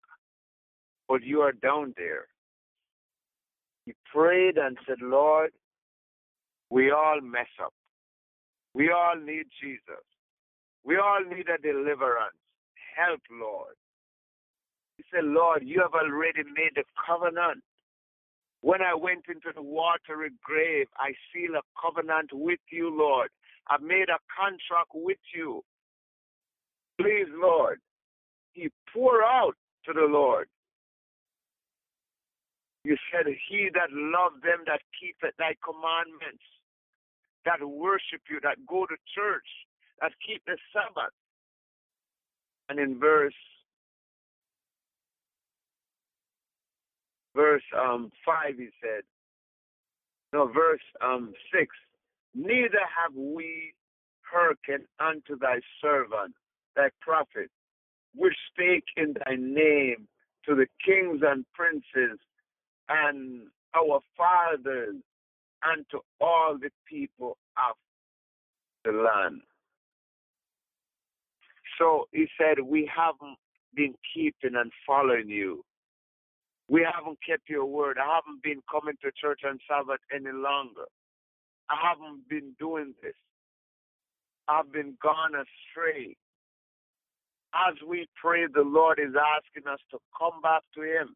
but 1.10 1.24
you 1.24 1.42
are 1.42 1.52
down 1.52 1.94
there. 1.98 2.28
He 3.86 3.94
prayed 4.12 4.58
and 4.58 4.78
said, 4.88 4.98
Lord, 5.02 5.52
we 6.70 6.92
all 6.92 7.20
mess 7.22 7.48
up. 7.62 7.74
We 8.74 8.92
all 8.92 9.16
need 9.16 9.46
Jesus. 9.62 10.04
We 10.84 10.98
all 10.98 11.22
need 11.24 11.48
a 11.50 11.62
deliverance. 11.62 12.36
Help, 12.96 13.22
Lord. 13.32 13.76
He 14.98 15.04
said, 15.14 15.26
Lord, 15.26 15.64
you 15.66 15.82
have 15.82 15.94
already 15.94 16.44
made 16.56 16.78
a 16.78 16.84
covenant. 17.06 17.64
When 18.66 18.82
I 18.82 18.96
went 18.96 19.26
into 19.30 19.54
the 19.54 19.62
watery 19.62 20.32
grave, 20.42 20.88
I 20.98 21.14
seal 21.30 21.54
a 21.54 21.62
covenant 21.80 22.32
with 22.34 22.58
you, 22.72 22.90
Lord. 22.90 23.30
I've 23.70 23.84
made 23.84 24.10
a 24.10 24.18
contract 24.34 24.90
with 24.96 25.22
you. 25.36 25.62
Please, 27.00 27.30
Lord. 27.30 27.78
He 28.54 28.72
poured 28.92 29.22
out 29.24 29.54
to 29.86 29.94
the 29.94 30.08
Lord. 30.10 30.48
You 32.84 32.98
said, 33.14 33.32
He 33.48 33.70
that 33.76 33.94
love 33.94 34.42
them 34.42 34.66
that 34.66 34.82
keepeth 35.00 35.38
thy 35.38 35.54
commandments, 35.62 36.42
that 37.46 37.62
worship 37.62 38.22
you, 38.32 38.40
that 38.42 38.66
go 38.68 38.88
to 38.88 38.96
church, 39.14 39.46
that 40.02 40.14
keep 40.26 40.42
the 40.48 40.58
Sabbath. 40.74 41.14
And 42.70 42.80
in 42.80 42.98
verse 42.98 43.38
verse 47.36 47.64
um 47.78 48.12
five 48.26 48.56
he 48.58 48.70
said, 48.82 49.04
no, 50.34 50.48
verse 50.48 50.82
um 51.04 51.34
six, 51.54 51.76
neither 52.34 52.80
have 52.80 53.16
we 53.16 53.74
hearkened 54.22 54.86
unto 55.00 55.38
thy 55.40 55.60
servant, 55.82 56.34
thy 56.76 56.90
prophet, 57.02 57.50
which 58.16 58.36
spake 58.52 58.86
in 58.98 59.14
thy 59.26 59.36
name 59.36 60.08
to 60.46 60.56
the 60.56 60.68
kings 60.86 61.22
and 61.26 61.46
princes 61.54 62.20
and 62.90 63.48
our 63.76 64.00
fathers 64.18 64.96
and 65.64 65.86
to 65.92 66.00
all 66.22 66.58
the 66.60 66.70
people 66.88 67.38
of 67.58 67.76
the 68.84 68.92
land. 68.92 69.42
So 71.80 72.06
he 72.12 72.28
said, 72.40 72.64
We 72.64 72.90
haven't 72.94 73.38
been 73.76 73.96
keeping 74.14 74.56
and 74.56 74.72
following 74.86 75.30
you. 75.30 75.64
We 76.68 76.86
haven't 76.86 77.20
kept 77.28 77.50
your 77.50 77.66
word. 77.66 77.98
I 78.00 78.16
haven't 78.16 78.42
been 78.42 78.62
coming 78.70 78.96
to 79.04 79.12
church 79.20 79.42
on 79.46 79.60
Sabbath 79.70 80.02
any 80.14 80.32
longer. 80.34 80.86
I 81.70 81.76
haven't 81.82 82.28
been 82.30 82.54
doing 82.60 82.94
this. 83.02 83.16
I've 84.48 84.72
been 84.72 84.98
gone 85.02 85.34
astray. 85.36 86.16
As 87.54 87.76
we 87.88 88.08
pray, 88.22 88.46
the 88.54 88.62
Lord 88.66 89.00
is 89.00 89.14
asking 89.16 89.72
us 89.72 89.80
to 89.92 89.98
come 90.18 90.42
back 90.42 90.62
to 90.76 90.82
Him. 90.82 91.16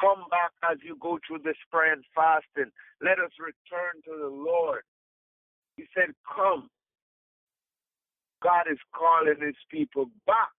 Come 0.00 0.24
back 0.30 0.52
as 0.70 0.78
you 0.84 0.96
go 1.00 1.18
through 1.26 1.40
this 1.44 1.56
prayer 1.72 1.92
and 1.92 2.04
fasting. 2.14 2.70
Let 3.00 3.18
us 3.18 3.32
return 3.40 4.00
to 4.04 4.12
the 4.20 4.28
Lord. 4.28 4.82
He 5.76 5.84
said, 5.96 6.12
Come. 6.34 6.68
God 8.42 8.64
is 8.70 8.78
calling 8.94 9.40
his 9.40 9.56
people 9.70 10.06
back 10.26 10.52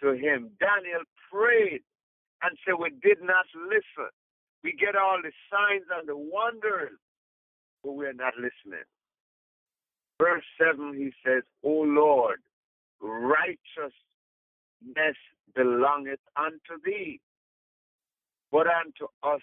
to 0.00 0.12
him. 0.12 0.50
Daniel 0.60 1.02
prayed 1.30 1.82
and 2.42 2.56
said, 2.64 2.74
We 2.78 2.90
did 3.02 3.22
not 3.22 3.46
listen. 3.54 4.10
We 4.62 4.72
get 4.78 4.96
all 4.96 5.18
the 5.22 5.32
signs 5.50 5.86
and 5.98 6.08
the 6.08 6.16
wonders, 6.16 6.98
but 7.82 7.92
we're 7.92 8.12
not 8.12 8.34
listening. 8.36 8.84
Verse 10.20 10.44
7, 10.60 10.94
he 10.94 11.12
says, 11.24 11.42
O 11.64 11.70
Lord, 11.70 12.40
righteousness 13.00 13.94
belongeth 15.54 16.20
unto 16.36 16.80
thee 16.84 17.20
but 18.50 18.66
unto 18.66 19.06
us 19.22 19.42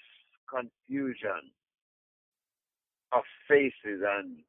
confusion 0.50 1.51
of 3.12 3.24
faces. 3.48 4.04
And 4.06 4.39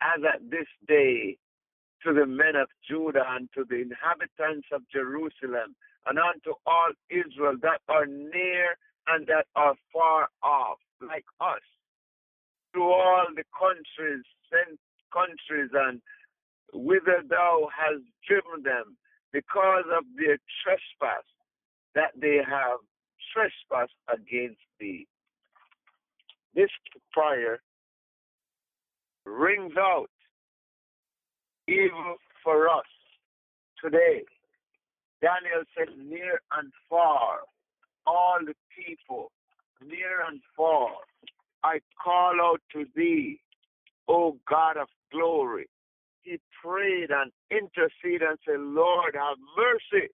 as 0.00 0.20
at 0.24 0.50
this 0.50 0.66
day, 0.86 1.36
to 2.04 2.12
the 2.12 2.26
men 2.26 2.56
of 2.56 2.66
Judah 2.88 3.22
and 3.28 3.48
to 3.54 3.64
the 3.68 3.76
inhabitants 3.76 4.66
of 4.72 4.82
Jerusalem 4.92 5.76
and 6.06 6.18
unto 6.18 6.52
all 6.66 6.90
Israel 7.10 7.56
that 7.62 7.80
are 7.88 8.06
near 8.06 8.76
and 9.08 9.26
that 9.26 9.46
are 9.56 9.74
far 9.92 10.28
off, 10.42 10.78
like 11.00 11.24
us, 11.40 11.62
to 12.74 12.80
all 12.82 13.26
the 13.34 13.44
countries, 13.58 14.24
sent 14.50 14.78
countries, 15.12 15.70
and 15.74 16.00
whither 16.72 17.22
thou 17.28 17.68
hast 17.76 18.02
driven 18.26 18.62
them, 18.62 18.96
because 19.32 19.84
of 19.96 20.04
their 20.16 20.38
trespass 20.62 21.24
that 21.94 22.12
they 22.20 22.38
have 22.46 22.78
trespassed 23.32 23.96
against 24.12 24.60
thee. 24.78 25.06
This 26.54 26.68
prayer 27.12 27.60
rings 29.24 29.72
out 29.78 30.10
even 31.68 32.16
for 32.44 32.68
us 32.68 32.84
today. 33.82 34.24
Daniel 35.22 35.62
said, 35.78 35.96
near 35.96 36.40
and 36.58 36.72
far, 36.90 37.40
all 38.06 38.38
the 38.44 38.54
people, 38.76 39.30
near 39.80 40.26
and 40.28 40.40
far, 40.56 40.90
I 41.62 41.78
call 42.02 42.34
out 42.42 42.60
to 42.72 42.84
thee, 42.96 43.40
O 44.08 44.36
God 44.50 44.76
of 44.76 44.88
glory. 45.12 45.68
He 46.22 46.38
prayed 46.62 47.10
and 47.10 47.30
interceded 47.50 48.22
and 48.22 48.38
said, 48.44 48.58
Lord, 48.58 49.14
have 49.14 49.38
mercy. 49.56 50.08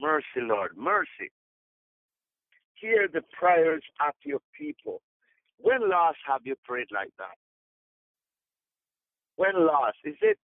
Mercy, 0.00 0.42
Lord, 0.42 0.76
mercy. 0.76 1.32
Hear 2.74 3.08
the 3.12 3.22
prayers 3.38 3.82
of 4.06 4.14
your 4.24 4.38
people. 4.56 5.02
When 5.58 5.90
last 5.90 6.18
have 6.28 6.42
you 6.44 6.54
prayed 6.64 6.88
like 6.92 7.10
that? 7.18 7.34
When 9.34 9.66
last? 9.66 9.96
Is 10.04 10.14
it 10.20 10.38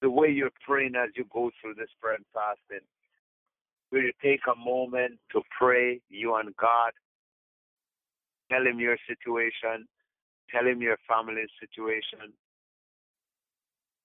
the 0.00 0.10
way 0.10 0.28
you're 0.28 0.50
praying 0.66 0.94
as 0.96 1.10
you 1.16 1.24
go 1.32 1.50
through 1.60 1.74
this 1.74 1.90
prayer 2.00 2.14
and 2.14 2.24
fasting? 2.32 2.86
Will 3.90 4.02
you 4.02 4.12
take 4.22 4.40
a 4.50 4.58
moment 4.58 5.18
to 5.32 5.42
pray, 5.58 6.00
you 6.08 6.34
and 6.36 6.54
God? 6.56 6.92
Tell 8.50 8.66
Him 8.66 8.78
your 8.78 8.96
situation. 9.08 9.86
Tell 10.50 10.66
Him 10.66 10.80
your 10.80 10.96
family's 11.08 11.50
situation. 11.60 12.32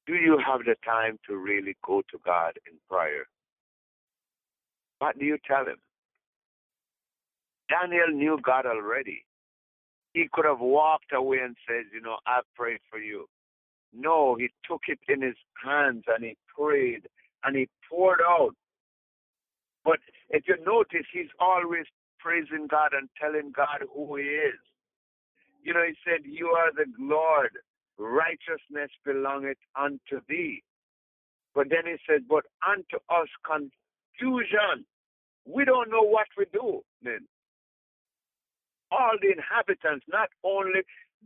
Do 0.05 0.15
you 0.15 0.38
have 0.45 0.62
the 0.65 0.75
time 0.85 1.17
to 1.27 1.38
really 1.38 1.75
go 1.85 2.01
to 2.12 2.17
God 2.25 2.53
in 2.69 2.77
prayer? 2.89 3.25
What 5.00 5.17
do 5.17 5.25
you 5.25 5.38
tell 5.47 5.65
Him? 5.65 5.77
Daniel 7.69 8.09
knew 8.09 8.39
God 8.43 8.65
already. 8.65 9.25
He 10.13 10.27
could 10.31 10.45
have 10.45 10.59
walked 10.59 11.12
away 11.13 11.39
and 11.39 11.55
said, 11.67 11.85
You 11.93 12.01
know, 12.01 12.17
I've 12.27 12.43
prayed 12.55 12.79
for 12.89 13.00
you. 13.00 13.27
No, 13.93 14.35
he 14.35 14.50
took 14.69 14.81
it 14.88 15.00
in 15.07 15.21
his 15.21 15.35
hands 15.63 16.03
and 16.07 16.23
he 16.23 16.38
prayed 16.57 17.07
and 17.43 17.55
he 17.55 17.69
poured 17.89 18.21
out. 18.27 18.55
But 19.85 20.00
if 20.29 20.43
you 20.47 20.57
notice, 20.65 21.05
he's 21.13 21.31
always 21.39 21.85
praising 22.19 22.67
God 22.69 22.91
and 22.93 23.09
telling 23.21 23.51
God 23.55 23.83
who 23.93 24.15
he 24.17 24.23
is. 24.23 24.59
You 25.63 25.73
know, 25.73 25.83
he 25.88 25.95
said, 26.05 26.21
You 26.25 26.47
are 26.47 26.71
the 26.73 26.85
Lord, 27.00 27.51
righteousness 27.97 28.91
belongeth 29.05 29.57
unto 29.79 30.21
thee. 30.27 30.63
But 31.55 31.69
then 31.69 31.85
he 31.85 31.95
said, 32.09 32.23
But 32.27 32.45
unto 32.67 32.97
us 33.09 33.29
confusion. 33.45 34.85
We 35.45 35.65
don't 35.65 35.91
know 35.91 36.03
what 36.03 36.27
we 36.38 36.45
do 36.53 36.81
then. 37.03 37.27
All 38.91 39.17
the 39.21 39.31
inhabitants, 39.31 40.05
not 40.07 40.29
only 40.43 40.81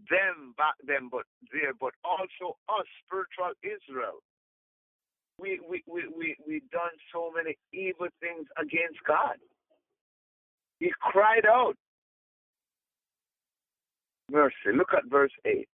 them 0.09 0.53
back 0.57 0.75
then, 0.85 1.09
but 1.11 1.25
there, 1.51 1.73
but 1.79 1.93
also 2.03 2.57
us, 2.69 2.85
spiritual 3.05 3.53
Israel. 3.63 4.21
We 5.39 5.59
we 5.69 5.83
we 5.87 6.07
we 6.15 6.35
we 6.47 6.61
done 6.71 6.95
so 7.13 7.31
many 7.35 7.57
evil 7.73 8.07
things 8.19 8.47
against 8.57 8.99
God. 9.07 9.37
He 10.79 10.91
cried 10.99 11.45
out. 11.45 11.75
Mercy. 14.31 14.73
Look 14.73 14.93
at 14.93 15.05
verse 15.09 15.31
eight. 15.45 15.69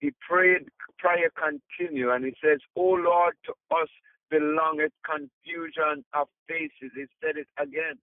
He 0.00 0.12
prayed, 0.28 0.68
prayer 0.98 1.30
continue, 1.34 2.10
and 2.12 2.24
he 2.24 2.34
says, 2.42 2.60
"O 2.76 2.82
Lord, 2.82 3.34
to 3.46 3.52
us 3.74 3.88
belongeth 4.30 4.92
confusion 5.04 6.04
of 6.12 6.28
faces." 6.46 6.92
He 6.94 7.06
said 7.20 7.36
it 7.36 7.48
again. 7.58 7.98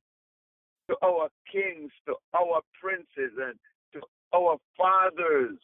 To 0.89 0.95
our 1.03 1.29
kings, 1.51 1.91
to 2.06 2.15
our 2.38 2.62
princes, 2.79 3.34
and 3.38 3.58
our 4.36 4.58
fathers 4.78 5.58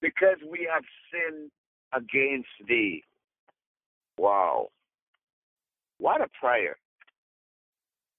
because 0.00 0.38
we 0.50 0.68
have 0.72 0.82
sinned 1.10 1.50
against 1.92 2.48
thee. 2.68 3.02
Wow. 4.18 4.68
What 5.98 6.20
a 6.20 6.28
prayer. 6.40 6.76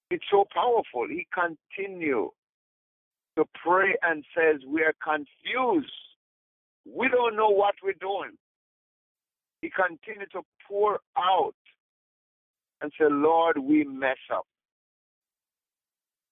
It's 0.09 0.23
so 0.31 0.45
powerful. 0.53 1.07
He 1.09 1.27
continued 1.33 2.29
to 3.37 3.45
pray 3.63 3.95
and 4.03 4.23
says, 4.35 4.61
We 4.67 4.83
are 4.83 4.93
confused. 5.03 5.91
We 6.85 7.09
don't 7.09 7.35
know 7.35 7.49
what 7.49 7.75
we're 7.83 7.93
doing. 7.99 8.37
He 9.61 9.69
continued 9.69 10.29
to 10.33 10.41
pour 10.67 10.99
out 11.17 11.55
and 12.81 12.91
say, 12.99 13.05
Lord, 13.09 13.57
we 13.57 13.85
mess 13.85 14.17
up. 14.33 14.45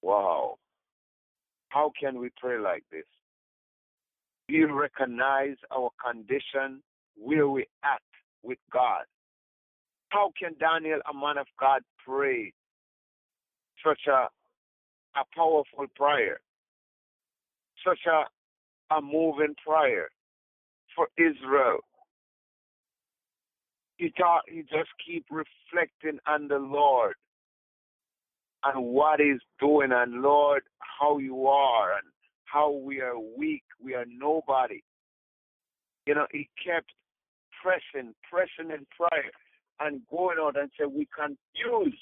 Wow. 0.02 0.58
How 1.72 1.90
can 1.98 2.20
we 2.20 2.30
pray 2.38 2.60
like 2.60 2.84
this? 2.92 3.06
We 4.50 4.66
recognize 4.66 5.56
our 5.74 5.90
condition, 6.06 6.84
where 7.16 7.48
we 7.48 7.66
at 7.86 8.02
with 8.44 8.58
God. 8.72 9.04
How 10.10 10.34
can 10.38 10.56
Daniel, 10.60 11.00
a 11.10 11.14
man 11.14 11.38
of 11.38 11.48
God, 11.58 11.82
pray 12.06 12.52
such 13.86 14.02
a, 14.08 14.28
a 15.18 15.24
powerful 15.34 15.86
prayer, 15.96 16.42
such 17.88 18.00
a, 18.06 18.94
a 18.94 19.02
moving 19.02 19.56
prayer 19.66 20.10
for 20.94 21.08
Israel? 21.18 21.80
He 23.96 24.12
he 24.50 24.62
just 24.64 24.90
keep 25.06 25.26
reflecting 25.32 26.20
on 26.28 26.50
the 26.50 26.58
Lord 26.58 27.16
and 28.64 28.86
what 28.86 29.20
He's 29.20 29.42
doing, 29.60 29.92
and 29.92 30.22
Lord, 30.22 30.64
how 30.80 31.18
you 31.18 31.48
are, 31.48 31.94
and 31.94 32.08
how 32.46 32.72
we 32.72 33.02
are 33.02 33.18
weak, 33.18 33.64
we 33.84 33.96
are 33.96 34.06
nobody. 34.08 34.82
You 36.06 36.16
know, 36.16 36.28
He 36.32 36.50
kept 36.64 36.92
pressing, 37.62 38.14
pressing 38.30 38.72
in 38.72 38.86
prayer, 38.98 39.32
and 39.80 40.02
going 40.10 40.38
out 40.40 40.60
and 40.60 40.70
said, 40.78 40.88
We 40.94 41.08
confuse, 41.16 41.98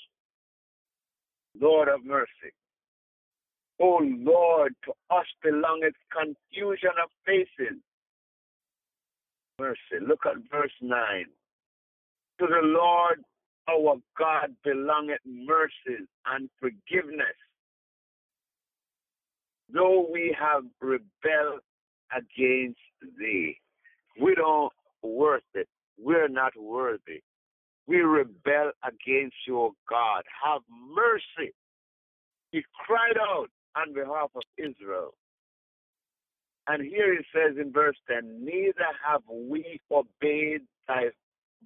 Lord 1.60 1.88
of 1.88 2.06
mercy. 2.06 2.54
Oh 3.82 4.00
Lord, 4.04 4.76
to 4.86 4.92
us 5.10 5.26
belongeth 5.42 5.96
confusion 6.12 6.92
of 7.02 7.10
faces. 7.26 7.80
Mercy. 9.58 10.04
Look 10.06 10.26
at 10.26 10.36
verse 10.52 10.72
9. 10.82 10.98
To 12.40 12.48
the 12.48 12.62
Lord 12.62 13.24
our 13.70 13.96
God 14.18 14.56
belongeth 14.64 15.20
mercies 15.26 16.08
and 16.26 16.50
forgiveness. 16.60 17.38
Though 19.72 20.08
we 20.12 20.36
have 20.40 20.64
rebelled 20.82 21.62
against 22.16 22.80
thee, 23.20 23.58
we 24.20 24.36
don't 24.36 24.74
worth 25.04 25.44
it. 25.54 25.68
We're 25.98 26.28
not 26.28 26.54
worthy. 26.58 27.22
We 27.88 27.98
rebel 27.98 28.72
against 28.84 29.36
your 29.48 29.72
God. 29.90 30.24
Have 30.44 30.62
mercy. 30.94 31.54
He 32.52 32.64
cried 32.86 33.18
out 33.20 33.50
on 33.76 33.94
behalf 33.94 34.32
of 34.36 34.42
Israel. 34.58 35.14
And 36.68 36.84
here 36.84 37.14
it 37.14 37.26
says 37.34 37.58
in 37.60 37.72
verse 37.72 37.98
10 38.10 38.46
Neither 38.46 38.86
have 39.08 39.22
we 39.28 39.80
obeyed 39.92 40.62
thy 40.88 41.10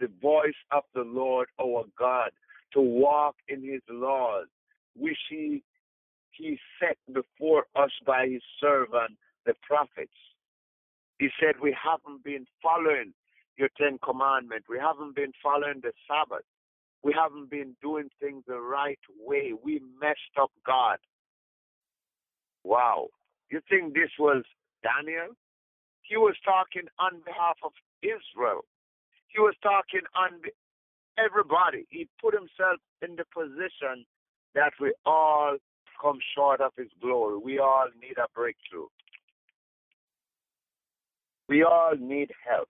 the 0.03 0.11
voice 0.21 0.59
of 0.71 0.83
the 0.93 1.01
Lord 1.01 1.47
our 1.61 1.85
God, 1.97 2.31
to 2.73 2.81
walk 2.81 3.35
in 3.47 3.63
his 3.63 3.81
laws, 3.89 4.47
which 4.97 5.17
he, 5.29 5.63
he 6.31 6.59
set 6.77 6.97
before 7.13 7.67
us 7.75 7.91
by 8.05 8.27
his 8.27 8.41
servant, 8.59 9.11
the 9.45 9.53
prophets. 9.65 10.11
He 11.19 11.29
said, 11.39 11.55
We 11.61 11.73
haven't 11.81 12.23
been 12.25 12.45
following 12.61 13.13
your 13.57 13.69
Ten 13.77 13.97
Commandments. 14.03 14.65
We 14.69 14.77
haven't 14.77 15.15
been 15.15 15.31
following 15.41 15.79
the 15.81 15.93
Sabbath. 16.05 16.43
We 17.01 17.15
haven't 17.17 17.49
been 17.49 17.75
doing 17.81 18.09
things 18.19 18.43
the 18.45 18.59
right 18.59 18.99
way. 19.19 19.53
We 19.63 19.81
messed 20.01 20.35
up 20.41 20.51
God. 20.65 20.97
Wow. 22.65 23.07
You 23.49 23.61
think 23.69 23.93
this 23.93 24.11
was 24.19 24.43
Daniel? 24.83 25.29
He 26.01 26.17
was 26.17 26.35
talking 26.43 26.89
on 26.99 27.21
behalf 27.25 27.55
of 27.63 27.71
Israel. 28.01 28.65
He 29.33 29.39
was 29.39 29.55
talking 29.63 30.01
on 30.15 30.39
everybody. 31.17 31.85
He 31.89 32.07
put 32.21 32.33
himself 32.33 32.79
in 33.01 33.15
the 33.15 33.25
position 33.33 34.05
that 34.55 34.73
we 34.79 34.93
all 35.05 35.57
come 36.01 36.19
short 36.35 36.61
of 36.61 36.71
his 36.77 36.89
glory. 37.01 37.37
We 37.37 37.59
all 37.59 37.87
need 37.99 38.17
a 38.17 38.27
breakthrough. 38.35 38.87
We 41.49 41.63
all 41.63 41.93
need 41.99 42.31
help. 42.47 42.69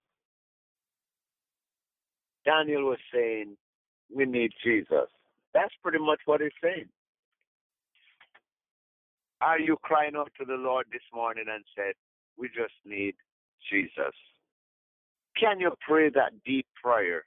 Daniel 2.46 2.86
was 2.86 3.00
saying, 3.14 3.56
we 4.14 4.26
need 4.26 4.52
Jesus. 4.64 5.08
That's 5.54 5.74
pretty 5.82 6.00
much 6.00 6.20
what 6.26 6.42
he's 6.42 6.52
saying. 6.62 6.90
Are 9.42 9.60
you 9.60 9.78
crying 9.82 10.16
out 10.16 10.32
to 10.40 10.46
the 10.46 10.56
Lord 10.56 10.86
this 10.92 11.02
morning 11.14 11.46
and 11.54 11.64
said, 11.76 11.94
we 12.38 12.48
just 12.48 12.74
need 12.86 13.16
Jesus? 13.70 14.16
Can 15.40 15.60
you 15.60 15.72
pray 15.88 16.10
that 16.10 16.32
deep 16.46 16.68
prayer? 16.82 17.24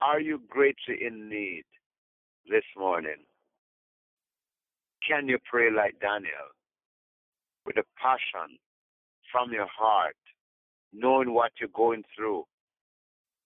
Are 0.00 0.20
you 0.20 0.40
greatly 0.48 1.06
in 1.06 1.28
need 1.28 1.64
this 2.48 2.64
morning? 2.76 3.24
Can 5.06 5.28
you 5.28 5.38
pray 5.50 5.70
like 5.70 5.98
Daniel 6.00 6.48
with 7.66 7.76
a 7.76 7.84
passion 8.00 8.58
from 9.30 9.52
your 9.52 9.66
heart, 9.66 10.16
knowing 10.92 11.34
what 11.34 11.52
you're 11.60 11.68
going 11.74 12.02
through, 12.16 12.44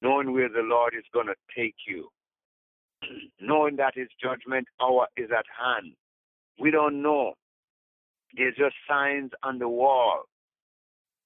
knowing 0.03 0.33
where 0.33 0.49
the 0.49 0.63
Lord 0.63 0.95
is 0.97 1.05
going 1.13 1.27
to 1.27 1.35
take 1.57 1.75
you, 1.87 2.09
knowing 3.41 3.77
that 3.77 3.95
His 3.95 4.09
judgment 4.23 4.67
hour 4.81 5.07
is 5.17 5.31
at 5.37 5.47
hand? 5.59 5.95
We 6.61 6.71
don't 6.71 7.03
know. 7.03 7.35
There's 8.37 8.57
just 8.57 8.75
signs 8.89 9.31
on 9.43 9.59
the 9.59 9.69
wall. 9.69 10.25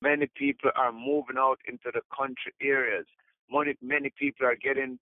Many 0.03 0.27
people 0.35 0.73
are 0.75 0.91
moving 0.91 1.39
out 1.39 1.61
into 1.69 1.93
the 1.95 2.01
country 2.15 2.53
areas. 2.61 3.07
Many, 3.49 3.77
many 3.81 4.13
people 4.19 4.47
are 4.47 4.57
getting 4.57 4.99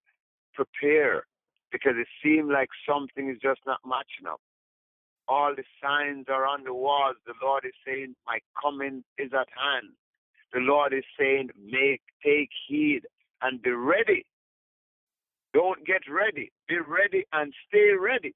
prepared 0.53 1.23
because 1.73 1.95
it 1.97 2.09
seems 2.23 2.51
like 2.53 2.69
something 2.87 3.31
is 3.31 3.39
just 3.43 3.61
not 3.67 3.79
matching 3.87 4.29
up. 4.31 4.41
All 5.27 5.55
the 5.57 5.63
signs 5.83 6.27
are 6.29 6.45
on 6.45 6.65
the 6.65 6.75
walls. 6.75 7.17
The 7.27 7.33
Lord 7.43 7.65
is 7.65 7.73
saying, 7.87 8.15
My 8.27 8.41
coming 8.61 9.03
is 9.17 9.31
at 9.33 9.49
hand. 9.57 9.95
The 10.53 10.59
Lord 10.61 10.93
is 10.93 11.05
saying, 11.19 11.49
Make, 11.57 12.03
take 12.23 12.51
heed 12.69 13.03
and 13.41 13.63
be 13.63 13.71
ready. 13.71 14.27
Don't 15.55 15.87
get 15.87 16.03
ready. 16.11 16.53
Be 16.69 16.77
ready 16.77 17.25
and 17.33 17.55
stay 17.69 17.93
ready. 17.99 18.35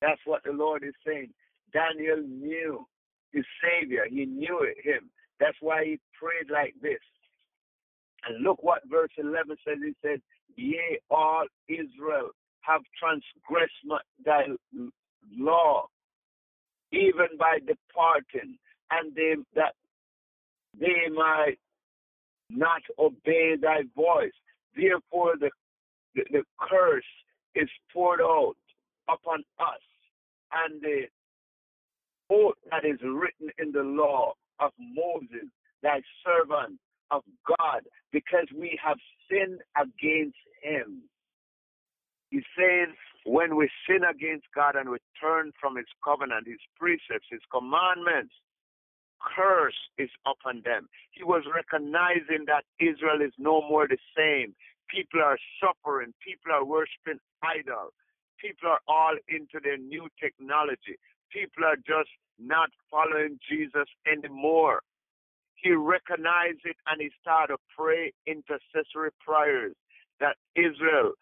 That's 0.00 0.20
what 0.24 0.42
the 0.44 0.52
Lord 0.52 0.84
is 0.84 0.94
saying. 1.06 1.34
Daniel 1.74 2.22
knew 2.26 2.86
his 3.32 3.44
Savior. 3.60 4.06
He 4.08 4.24
knew 4.24 4.60
it, 4.62 4.76
him. 4.82 5.10
That's 5.40 5.56
why 5.60 5.84
he 5.84 6.00
prayed 6.18 6.50
like 6.50 6.74
this. 6.80 7.00
And 8.26 8.42
look 8.42 8.62
what 8.62 8.82
verse 8.90 9.10
11 9.18 9.56
says. 9.66 9.78
He 9.84 9.94
said, 10.02 10.20
Yea, 10.56 10.98
all 11.10 11.44
Israel 11.68 12.30
have 12.60 12.80
transgressed 12.98 13.72
thy 14.24 14.46
law 15.36 15.86
even 16.92 17.36
by 17.38 17.58
departing, 17.58 18.56
and 18.90 19.14
they, 19.14 19.34
that 19.54 19.74
they 20.78 21.08
might 21.12 21.56
not 22.50 22.82
obey 22.98 23.56
thy 23.60 23.82
voice. 23.94 24.32
Therefore, 24.76 25.34
the, 25.38 25.50
the, 26.14 26.22
the 26.30 26.42
curse 26.60 27.04
is 27.54 27.68
poured 27.92 28.20
out 28.20 28.54
upon 29.08 29.40
us, 29.58 29.82
and 30.52 30.80
the 30.80 31.02
oath 32.30 32.54
that 32.70 32.84
is 32.84 32.98
written 33.02 33.50
in 33.58 33.72
the 33.72 33.82
law 33.82 34.32
of 34.60 34.72
Moses, 34.78 35.48
thy 35.82 36.00
servant 36.24 36.78
of 37.10 37.22
God, 37.46 37.82
because 38.12 38.46
we 38.56 38.78
have 38.82 38.98
sinned 39.30 39.60
against 39.76 40.38
him. 40.62 41.02
He 42.30 42.42
says, 42.58 42.94
when 43.24 43.56
we 43.56 43.68
sin 43.88 44.02
against 44.02 44.46
God 44.54 44.76
and 44.76 44.90
we 44.90 44.98
turn 45.20 45.52
from 45.60 45.76
His 45.76 45.86
covenant, 46.04 46.46
His 46.46 46.62
precepts, 46.78 47.26
His 47.30 47.42
commandments, 47.52 48.34
curse 49.18 49.78
is 49.98 50.10
upon 50.26 50.62
them. 50.64 50.88
He 51.10 51.24
was 51.24 51.42
recognizing 51.52 52.46
that 52.46 52.64
Israel 52.78 53.22
is 53.24 53.32
no 53.38 53.62
more 53.62 53.88
the 53.88 53.98
same. 54.16 54.54
People 54.90 55.20
are 55.22 55.38
suffering. 55.58 56.14
People 56.22 56.52
are 56.52 56.64
worshiping 56.64 57.18
idols. 57.42 57.94
People 58.38 58.68
are 58.70 58.84
all 58.86 59.16
into 59.28 59.58
their 59.62 59.78
new 59.78 60.06
technology. 60.20 60.98
People 61.32 61.64
are 61.64 61.76
just 61.76 62.10
not 62.38 62.70
following 62.90 63.38
Jesus 63.48 63.88
anymore. 64.06 64.80
He 65.56 65.72
recognized 65.72 66.62
it 66.64 66.76
and 66.86 67.00
he 67.00 67.10
started 67.20 67.56
to 67.56 67.58
pray 67.76 68.12
intercessory 68.26 69.10
prayers 69.24 69.74
that 70.20 70.36
Israel 70.54 71.12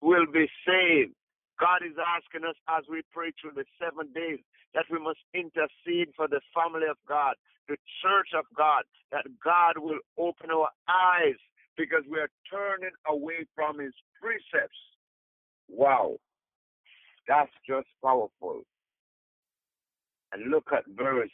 will 0.00 0.26
be 0.32 0.48
saved. 0.66 1.12
God 1.60 1.86
is 1.86 1.96
asking 2.00 2.48
us 2.48 2.56
as 2.68 2.84
we 2.90 3.02
pray 3.12 3.32
through 3.40 3.52
the 3.54 3.64
seven 3.78 4.12
days 4.12 4.40
that 4.74 4.84
we 4.90 4.98
must 4.98 5.20
intercede 5.32 6.10
for 6.16 6.26
the 6.26 6.40
family 6.52 6.88
of 6.90 6.96
God, 7.08 7.34
the 7.68 7.76
church 8.02 8.34
of 8.36 8.44
God, 8.56 8.82
that 9.12 9.24
God 9.42 9.78
will 9.78 10.00
open 10.18 10.50
our 10.50 10.68
eyes 10.88 11.38
because 11.76 12.02
we 12.10 12.18
are 12.18 12.30
turning 12.50 12.94
away 13.06 13.46
from 13.54 13.78
his 13.78 13.94
precepts. 14.20 14.78
Wow. 15.68 16.16
That's 17.28 17.52
just 17.66 17.86
powerful. 18.02 18.62
And 20.34 20.50
look 20.50 20.68
at 20.72 20.84
verse 20.96 21.30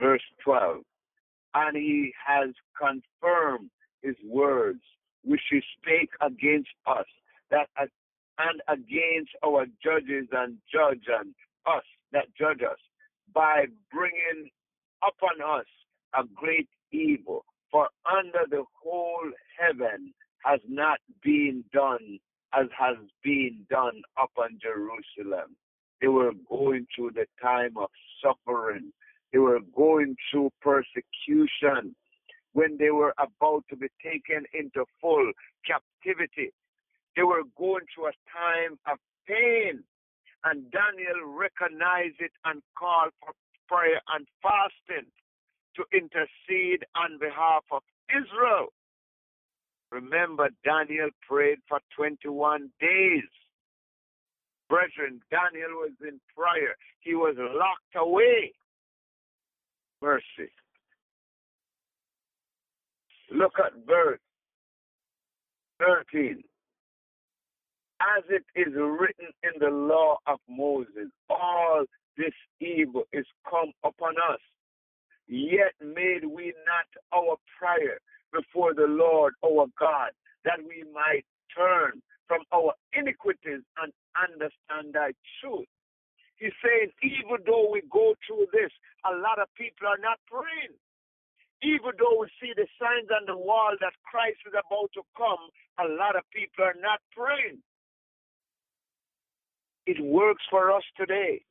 verse 0.00 0.22
12. 0.42 0.78
And 1.54 1.76
he 1.76 2.12
has 2.26 2.50
confirmed 2.76 3.70
his 4.02 4.16
words 4.24 4.80
which 5.22 5.42
he 5.50 5.60
spake 5.78 6.10
against 6.22 6.70
us 6.86 7.04
that 7.50 7.68
and 8.38 8.62
against 8.68 9.30
our 9.44 9.66
judges 9.84 10.26
and 10.32 10.56
judge 10.72 11.04
and 11.08 11.34
us 11.66 11.84
that 12.12 12.26
judge 12.38 12.62
us 12.62 12.78
by 13.34 13.64
bringing 13.92 14.48
upon 15.02 15.42
us 15.60 15.66
a 16.18 16.22
great 16.34 16.68
evil. 16.92 17.44
For 17.70 17.88
under 18.10 18.46
the 18.48 18.64
whole 18.82 19.30
heaven 19.58 20.14
has 20.44 20.60
not 20.66 20.98
been 21.22 21.64
done 21.72 22.18
as 22.54 22.66
has 22.76 22.96
been 23.22 23.66
done 23.70 24.02
upon 24.18 24.58
Jerusalem. 24.60 25.56
They 26.00 26.08
were 26.08 26.32
going 26.48 26.86
through 26.94 27.12
the 27.14 27.26
time 27.42 27.76
of 27.76 27.90
suffering. 28.22 28.92
They 29.32 29.38
were 29.38 29.60
going 29.76 30.16
through 30.30 30.50
persecution 30.60 31.94
when 32.52 32.76
they 32.78 32.90
were 32.90 33.14
about 33.18 33.64
to 33.70 33.76
be 33.76 33.88
taken 34.02 34.44
into 34.52 34.84
full 35.00 35.32
captivity. 35.66 36.52
They 37.16 37.22
were 37.22 37.42
going 37.56 37.84
through 37.94 38.08
a 38.08 38.12
time 38.32 38.78
of 38.86 38.98
pain. 39.26 39.84
And 40.44 40.70
Daniel 40.70 41.36
recognized 41.36 42.16
it 42.18 42.32
and 42.44 42.62
called 42.78 43.12
for 43.20 43.34
prayer 43.68 44.00
and 44.14 44.26
fasting 44.42 45.06
to 45.76 45.84
intercede 45.92 46.84
on 46.96 47.18
behalf 47.18 47.64
of 47.70 47.82
Israel. 48.10 48.68
Remember, 49.92 50.48
Daniel 50.64 51.10
prayed 51.28 51.58
for 51.68 51.80
21 51.96 52.70
days. 52.80 53.28
Brethren, 54.70 55.20
Daniel 55.30 55.82
was 55.82 55.92
in 56.00 56.20
prayer. 56.34 56.76
He 57.00 57.14
was 57.14 57.36
locked 57.36 57.96
away. 57.96 58.52
Mercy. 60.00 60.50
Look 63.30 63.52
at 63.58 63.72
verse 63.86 64.20
13 65.80 66.42
as 68.00 68.24
it 68.30 68.44
is 68.56 68.72
written 68.74 69.28
in 69.44 69.60
the 69.60 69.68
law 69.68 70.16
of 70.26 70.38
Moses, 70.48 71.12
all 71.28 71.84
this 72.16 72.32
evil 72.60 73.04
is 73.12 73.26
come 73.48 73.72
upon 73.84 74.14
us. 74.32 74.40
Yet 75.28 75.74
made 75.80 76.24
we 76.24 76.54
not 76.66 76.88
our 77.14 77.36
prayer 77.58 77.98
before 78.32 78.74
the 78.74 78.88
Lord 78.88 79.34
our 79.44 79.66
God, 79.78 80.10
that 80.44 80.58
we 80.66 80.84
might 80.92 81.24
turn 81.56 82.02
from 82.30 82.46
our 82.54 82.78
iniquities 82.94 83.66
and 83.82 83.90
understand 84.14 84.94
thy 84.94 85.10
truth. 85.42 85.66
He's 86.38 86.54
saying, 86.62 86.94
even 87.02 87.42
though 87.42 87.66
we 87.74 87.82
go 87.90 88.14
through 88.22 88.46
this, 88.54 88.70
a 89.02 89.18
lot 89.18 89.42
of 89.42 89.50
people 89.58 89.90
are 89.90 89.98
not 89.98 90.22
praying. 90.30 90.78
Even 91.60 91.90
though 91.98 92.22
we 92.22 92.30
see 92.40 92.54
the 92.54 92.70
signs 92.78 93.10
on 93.10 93.26
the 93.26 93.36
wall 93.36 93.74
that 93.82 93.92
Christ 94.06 94.38
is 94.46 94.54
about 94.54 94.94
to 94.94 95.02
come, 95.18 95.50
a 95.82 95.90
lot 95.90 96.14
of 96.14 96.22
people 96.30 96.64
are 96.64 96.78
not 96.80 97.02
praying. 97.10 97.58
It 99.86 99.98
works 100.00 100.44
for 100.48 100.70
us 100.70 100.84
today. 100.96 101.42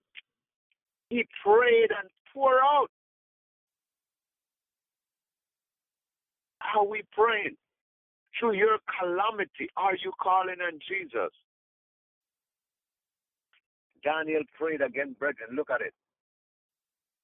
He 1.09 1.27
prayed 1.43 1.91
and 1.91 2.09
poured 2.33 2.63
out. 2.63 2.87
How 6.59 6.85
we 6.85 7.03
praying? 7.11 7.57
Through 8.39 8.53
your 8.53 8.77
calamity, 8.99 9.69
are 9.75 9.95
you 9.95 10.11
calling 10.21 10.57
on 10.61 10.79
Jesus? 10.87 11.31
Daniel 14.03 14.43
prayed 14.57 14.81
again, 14.81 15.15
brethren. 15.19 15.49
Look 15.53 15.69
at 15.69 15.81
it. 15.81 15.93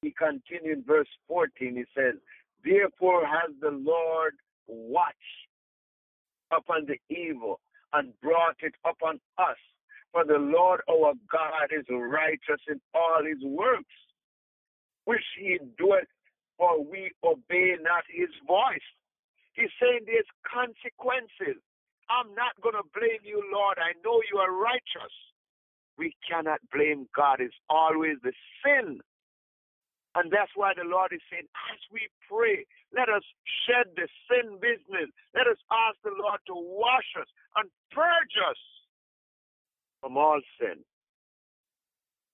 He 0.01 0.11
continued 0.11 0.85
verse 0.85 1.07
14. 1.27 1.75
He 1.75 1.85
says, 1.95 2.15
Therefore 2.63 3.25
has 3.25 3.51
the 3.61 3.71
Lord 3.71 4.33
watched 4.67 5.15
upon 6.51 6.85
the 6.85 6.99
evil 7.15 7.59
and 7.93 8.11
brought 8.21 8.57
it 8.61 8.73
upon 8.85 9.19
us 9.37 9.57
for 10.15 10.23
the 10.23 10.39
Lord 10.39 10.79
our 10.89 11.11
God 11.29 11.67
is 11.77 11.85
righteous 11.89 12.61
in 12.69 12.79
all 12.93 13.19
his 13.27 13.43
works, 13.43 13.83
which 15.03 15.25
he 15.37 15.59
doeth 15.77 16.07
for 16.57 16.81
we 16.81 17.11
obey 17.21 17.75
not 17.81 18.05
his 18.09 18.29
voice. 18.47 18.87
He's 19.55 19.71
saying 19.79 20.03
there's 20.05 20.27
consequences. 20.43 21.63
I'm 22.11 22.35
not 22.35 22.59
going 22.61 22.75
to 22.75 22.85
blame 22.93 23.23
you, 23.23 23.41
Lord. 23.51 23.79
I 23.79 23.95
know 24.03 24.21
you 24.31 24.37
are 24.39 24.51
righteous. 24.51 25.15
We 25.97 26.13
cannot 26.27 26.59
blame 26.71 27.07
God. 27.15 27.39
It's 27.39 27.55
always 27.69 28.17
the 28.21 28.33
sin. 28.61 28.99
And 30.15 30.31
that's 30.31 30.51
why 30.55 30.71
the 30.75 30.87
Lord 30.87 31.11
is 31.11 31.23
saying, 31.31 31.47
as 31.71 31.79
we 31.91 32.07
pray, 32.29 32.65
let 32.95 33.09
us 33.09 33.23
shed 33.67 33.91
the 33.95 34.07
sin 34.27 34.59
business. 34.59 35.11
Let 35.33 35.47
us 35.47 35.59
ask 35.71 35.99
the 36.03 36.15
Lord 36.15 36.39
to 36.47 36.55
wash 36.55 37.15
us 37.19 37.27
and 37.55 37.69
purge 37.91 38.35
us 38.39 38.59
from 39.99 40.17
all 40.17 40.39
sin. 40.59 40.83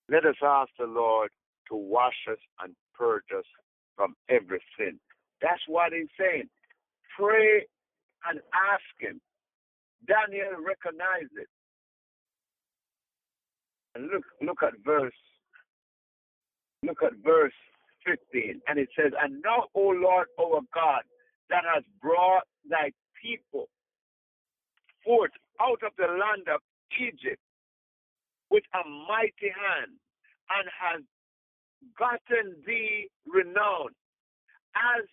Let 0.10 0.26
us 0.26 0.36
ask 0.44 0.70
the 0.78 0.86
Lord 0.86 1.32
to 1.70 1.76
wash 1.76 2.28
us 2.30 2.38
and 2.62 2.76
purge 2.94 3.30
us 3.36 3.46
from 3.96 4.16
every 4.30 4.62
sin. 4.78 5.00
That's 5.42 5.62
what 5.68 5.94
he's 5.94 6.12
saying. 6.20 6.50
Pray 7.18 7.66
and 8.30 8.40
ask 8.54 8.84
him. 9.00 9.20
Daniel 10.08 10.62
recognized 10.66 11.34
it. 11.38 11.48
And 13.96 14.10
look, 14.10 14.24
look 14.42 14.64
at 14.64 14.74
verse, 14.86 15.14
look 16.84 17.04
at 17.04 17.12
verse 17.24 17.54
15. 18.06 18.62
And 18.68 18.80
it 18.80 18.90
says, 18.98 19.12
And 19.22 19.42
now, 19.44 19.66
O 19.76 19.90
Lord 19.90 20.28
our 20.40 20.62
God, 20.74 21.04
that 21.50 21.64
has 21.74 21.84
brought 22.02 22.44
thy 22.70 22.92
people 23.22 23.68
forth 25.04 25.32
out 25.60 25.80
of 25.84 25.92
the 25.98 26.08
land 26.08 26.48
of 26.54 26.62
Egypt 27.00 27.42
with 28.50 28.64
a 28.74 28.88
mighty 28.88 29.52
hand 29.52 29.92
and 30.50 30.68
has 30.72 31.02
gotten 31.98 32.56
thee 32.66 33.10
renown. 33.26 33.90
As 34.76 35.04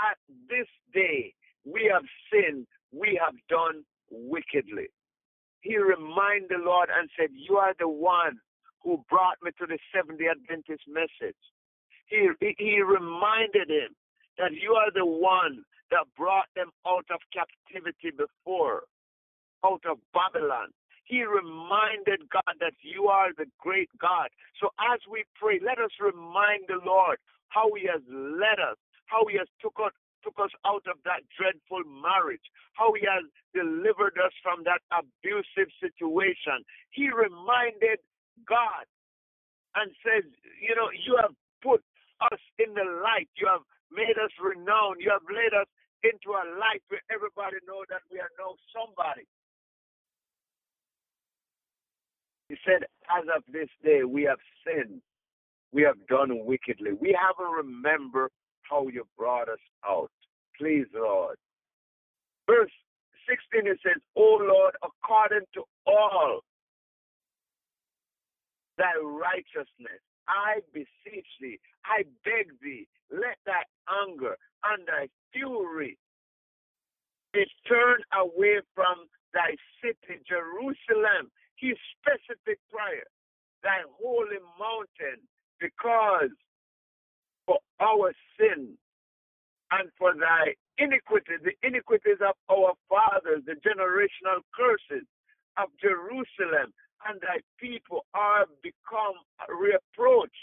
at 0.00 0.16
this 0.48 0.68
day 0.94 1.34
we 1.64 1.90
have 1.92 2.04
sinned, 2.30 2.66
we 2.92 3.18
have 3.22 3.34
done 3.48 3.84
wickedly. 4.10 4.88
He 5.60 5.78
reminded 5.78 6.50
the 6.50 6.62
Lord 6.64 6.88
and 6.92 7.08
said, 7.18 7.30
You 7.32 7.56
are 7.56 7.74
the 7.78 7.88
one 7.88 8.38
who 8.82 9.04
brought 9.08 9.38
me 9.42 9.52
to 9.58 9.66
the 9.66 9.78
Seventh 9.94 10.20
Adventist 10.20 10.82
message. 10.88 11.38
He, 12.06 12.28
he 12.58 12.82
reminded 12.82 13.70
him 13.70 13.94
that 14.38 14.52
you 14.52 14.74
are 14.74 14.90
the 14.92 15.06
one 15.06 15.64
that 15.90 16.08
brought 16.16 16.48
them 16.56 16.70
out 16.86 17.06
of 17.12 17.20
captivity 17.32 18.10
before, 18.10 18.84
out 19.64 19.82
of 19.88 19.98
Babylon. 20.12 20.72
He 21.04 21.24
reminded 21.24 22.28
God 22.32 22.56
that 22.60 22.74
you 22.82 23.06
are 23.06 23.30
the 23.36 23.46
great 23.60 23.88
God. 24.00 24.28
So 24.60 24.70
as 24.92 25.00
we 25.10 25.24
pray, 25.36 25.60
let 25.64 25.78
us 25.78 25.90
remind 26.00 26.64
the 26.68 26.80
Lord 26.84 27.18
how 27.48 27.68
He 27.76 27.86
has 27.86 28.00
led 28.08 28.58
us, 28.58 28.76
how 29.06 29.26
He 29.28 29.36
has 29.36 29.48
took 29.60 29.76
us, 29.84 29.92
took 30.24 30.38
us 30.38 30.50
out 30.66 30.86
of 30.86 30.98
that 31.04 31.26
dreadful 31.36 31.82
marriage, 31.86 32.42
how 32.74 32.94
He 32.94 33.04
has 33.06 33.26
delivered 33.54 34.16
us 34.18 34.32
from 34.42 34.64
that 34.64 34.80
abusive 34.90 35.70
situation. 35.82 36.64
He 36.90 37.10
reminded 37.10 38.00
God 38.48 38.86
and 39.74 39.90
said, 40.02 40.24
You 40.60 40.74
know, 40.74 40.88
you 40.92 41.18
have 41.20 41.34
put 41.62 41.82
us 42.30 42.40
in 42.58 42.74
the 42.74 42.86
light. 43.02 43.28
You 43.36 43.48
have 43.50 43.64
made 43.90 44.16
us 44.18 44.32
renowned. 44.40 45.00
You 45.00 45.10
have 45.10 45.26
led 45.28 45.52
us 45.56 45.68
into 46.02 46.34
a 46.34 46.44
light 46.58 46.82
where 46.88 47.02
everybody 47.10 47.58
knows 47.66 47.86
that 47.90 48.02
we 48.10 48.18
are 48.18 48.32
now 48.38 48.54
somebody. 48.74 49.26
He 52.48 52.56
said, 52.66 52.84
As 53.08 53.24
of 53.34 53.42
this 53.50 53.70
day, 53.82 54.04
we 54.04 54.22
have 54.24 54.40
sinned. 54.64 55.00
We 55.72 55.82
have 55.82 55.96
done 56.06 56.44
wickedly. 56.44 56.92
We 56.92 57.16
haven't 57.16 57.52
remembered 57.52 58.30
how 58.72 58.88
you 58.88 59.06
brought 59.18 59.48
us 59.48 59.62
out. 59.86 60.10
Please, 60.58 60.86
Lord. 60.94 61.36
Verse 62.48 62.72
16, 63.28 63.70
it 63.70 63.78
says, 63.84 64.00
O 64.16 64.38
Lord, 64.40 64.74
according 64.82 65.46
to 65.54 65.62
all 65.86 66.40
thy 68.78 68.96
righteousness, 68.98 70.00
I 70.28 70.60
beseech 70.72 71.28
thee, 71.40 71.60
I 71.84 72.04
beg 72.24 72.52
thee, 72.62 72.88
let 73.10 73.36
thy 73.44 73.62
anger 74.06 74.36
and 74.64 74.86
thy 74.86 75.08
fury 75.32 75.98
be 77.32 77.44
turned 77.68 78.04
away 78.16 78.60
from 78.74 79.08
thy 79.34 79.56
city, 79.82 80.20
Jerusalem, 80.28 81.30
his 81.56 81.76
specific 81.98 82.58
prayer, 82.70 83.08
thy 83.62 83.82
holy 84.00 84.40
mountain, 84.58 85.20
because 85.60 86.30
for 87.46 87.58
our 87.80 88.12
sin 88.38 88.74
and 89.70 89.88
for 89.98 90.14
thy 90.14 90.54
iniquity, 90.78 91.32
the 91.42 91.56
iniquities 91.66 92.20
of 92.20 92.34
our 92.50 92.74
fathers, 92.88 93.42
the 93.46 93.56
generational 93.64 94.44
curses 94.54 95.06
of 95.56 95.68
Jerusalem 95.80 96.72
and 97.08 97.20
thy 97.20 97.40
people 97.58 98.04
are 98.14 98.46
become 98.62 99.18
a 99.48 99.54
reproach 99.54 100.38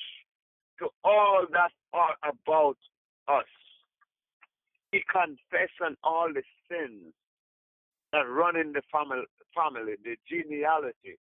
to 0.80 0.90
all 1.04 1.46
that 1.52 1.72
are 1.94 2.16
about 2.24 2.78
us. 3.28 3.48
He 4.92 5.02
confessed 5.10 5.80
on 5.84 5.96
all 6.04 6.30
the 6.34 6.44
sins 6.70 7.14
that 8.12 8.28
run 8.28 8.58
in 8.58 8.74
the 8.74 8.82
family, 8.92 9.26
family, 9.54 9.96
the 10.04 10.16
genealogy. 10.28 11.20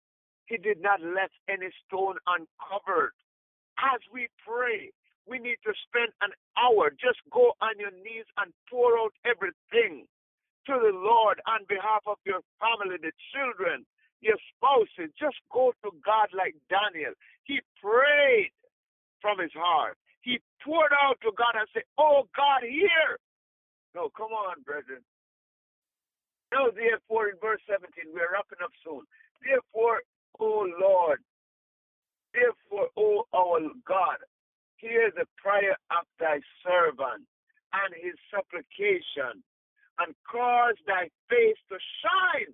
He 0.47 0.57
did 0.57 0.81
not 0.81 1.01
let 1.03 1.31
any 1.49 1.69
stone 1.87 2.17
uncovered. 2.27 3.13
As 3.79 4.01
we 4.13 4.29
pray, 4.47 4.91
we 5.29 5.39
need 5.39 5.59
to 5.65 5.73
spend 5.89 6.13
an 6.23 6.33
hour. 6.57 6.91
Just 6.91 7.21
go 7.33 7.53
on 7.61 7.79
your 7.79 7.93
knees 7.93 8.29
and 8.39 8.53
pour 8.69 8.97
out 8.99 9.15
everything 9.25 10.07
to 10.67 10.75
the 10.77 10.93
Lord 10.93 11.41
on 11.47 11.65
behalf 11.69 12.05
of 12.07 12.17
your 12.25 12.41
family, 12.61 13.01
the 13.01 13.13
children, 13.33 13.87
your 14.21 14.37
spouses. 14.53 15.13
Just 15.19 15.41
go 15.53 15.73
to 15.85 15.91
God 16.05 16.29
like 16.37 16.55
Daniel. 16.69 17.13
He 17.45 17.61
prayed 17.81 18.53
from 19.21 19.41
his 19.41 19.53
heart. 19.55 19.97
He 20.23 20.41
poured 20.65 20.93
out 20.93 21.17
to 21.23 21.33
God 21.37 21.57
and 21.57 21.69
said, 21.73 21.89
Oh 21.97 22.29
God, 22.37 22.63
hear. 22.63 23.17
No, 23.95 24.11
come 24.15 24.31
on, 24.31 24.63
brethren. 24.63 25.03
Now, 26.53 26.67
therefore, 26.75 27.31
in 27.31 27.39
verse 27.41 27.63
17, 27.71 28.11
we're 28.13 28.31
wrapping 28.33 28.63
up 28.63 28.75
soon. 28.85 29.03
Therefore, 29.43 30.03
O 30.39 30.67
Lord, 30.81 31.21
therefore, 32.35 32.91
O 32.97 33.25
our 33.35 33.61
God, 33.87 34.19
hear 34.81 35.11
the 35.15 35.27
prayer 35.37 35.77
of 35.91 36.05
thy 36.19 36.41
servant 36.65 37.25
and 37.73 37.91
his 37.95 38.17
supplication, 38.33 39.43
and 40.01 40.15
cause 40.27 40.75
thy 40.87 41.09
face 41.29 41.61
to 41.69 41.77
shine 42.03 42.53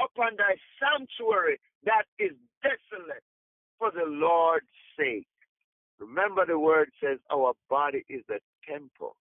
upon 0.00 0.36
thy 0.36 0.56
sanctuary 0.80 1.60
that 1.84 2.08
is 2.18 2.32
desolate 2.64 3.22
for 3.78 3.90
the 3.92 4.08
Lord's 4.08 4.66
sake. 4.98 5.28
Remember, 6.00 6.46
the 6.46 6.58
word 6.58 6.90
says 7.02 7.18
our 7.30 7.52
body 7.68 8.04
is 8.08 8.24
a 8.30 8.40
temple. 8.64 9.16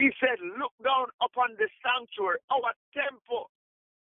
He 0.00 0.10
said, 0.18 0.40
Look 0.56 0.72
down 0.82 1.12
upon 1.20 1.60
the 1.60 1.68
sanctuary, 1.84 2.40
our 2.48 2.72
temple 2.96 3.52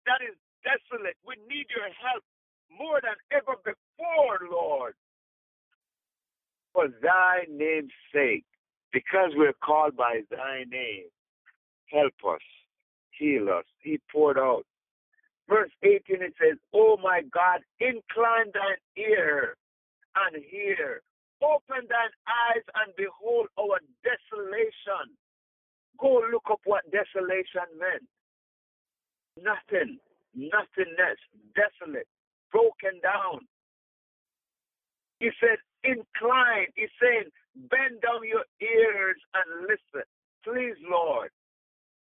that 0.05 0.19
is 0.19 0.35
desolate. 0.67 1.15
We 1.23 1.39
need 1.47 1.71
your 1.71 1.87
help 1.95 2.23
more 2.67 2.99
than 2.99 3.15
ever 3.31 3.55
before, 3.63 4.43
Lord. 4.51 4.93
For 6.75 6.89
thy 7.01 7.47
name's 7.49 7.93
sake, 8.13 8.43
because 8.91 9.31
we're 9.33 9.55
called 9.63 9.95
by 9.95 10.23
thy 10.29 10.65
name, 10.69 11.07
help 11.89 12.13
us, 12.27 12.43
heal 13.17 13.47
us. 13.47 13.63
He 13.79 13.97
poured 14.11 14.37
out. 14.37 14.65
Verse 15.47 15.71
18 15.83 16.21
it 16.21 16.33
says, 16.35 16.57
Oh 16.73 16.97
my 17.01 17.21
God, 17.31 17.61
incline 17.79 18.51
thine 18.53 18.83
ear 18.97 19.55
and 20.17 20.43
hear. 20.51 21.01
Open 21.41 21.87
thine 21.87 22.15
eyes 22.27 22.63
and 22.83 22.93
behold 22.97 23.47
our 23.57 23.79
desolation. 24.03 25.15
Go 25.97 26.21
look 26.29 26.43
up 26.51 26.59
what 26.65 26.83
desolation 26.91 27.71
meant. 27.79 28.03
Nothing, 29.39 29.99
nothingness, 30.35 31.19
desolate, 31.55 32.07
broken 32.51 32.99
down. 33.01 33.47
He 35.19 35.29
said, 35.39 35.57
incline. 35.83 36.67
He's 36.75 36.93
saying, 37.01 37.31
bend 37.55 38.01
down 38.01 38.27
your 38.27 38.45
ears 38.61 39.19
and 39.33 39.67
listen. 39.67 40.05
Please, 40.43 40.77
Lord. 40.85 41.31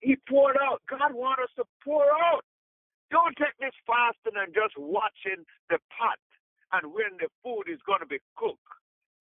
He 0.00 0.16
poured 0.28 0.56
out. 0.56 0.80
God 0.88 1.12
wants 1.12 1.42
us 1.44 1.52
to 1.56 1.64
pour 1.84 2.04
out. 2.08 2.44
Don't 3.10 3.36
take 3.36 3.56
this 3.58 3.74
fasting 3.84 4.38
and 4.38 4.54
just 4.54 4.78
watching 4.78 5.42
the 5.68 5.78
pot 5.90 6.18
and 6.72 6.94
when 6.94 7.18
the 7.18 7.28
food 7.42 7.66
is 7.66 7.82
going 7.84 8.00
to 8.00 8.06
be 8.08 8.22
cooked 8.38 8.62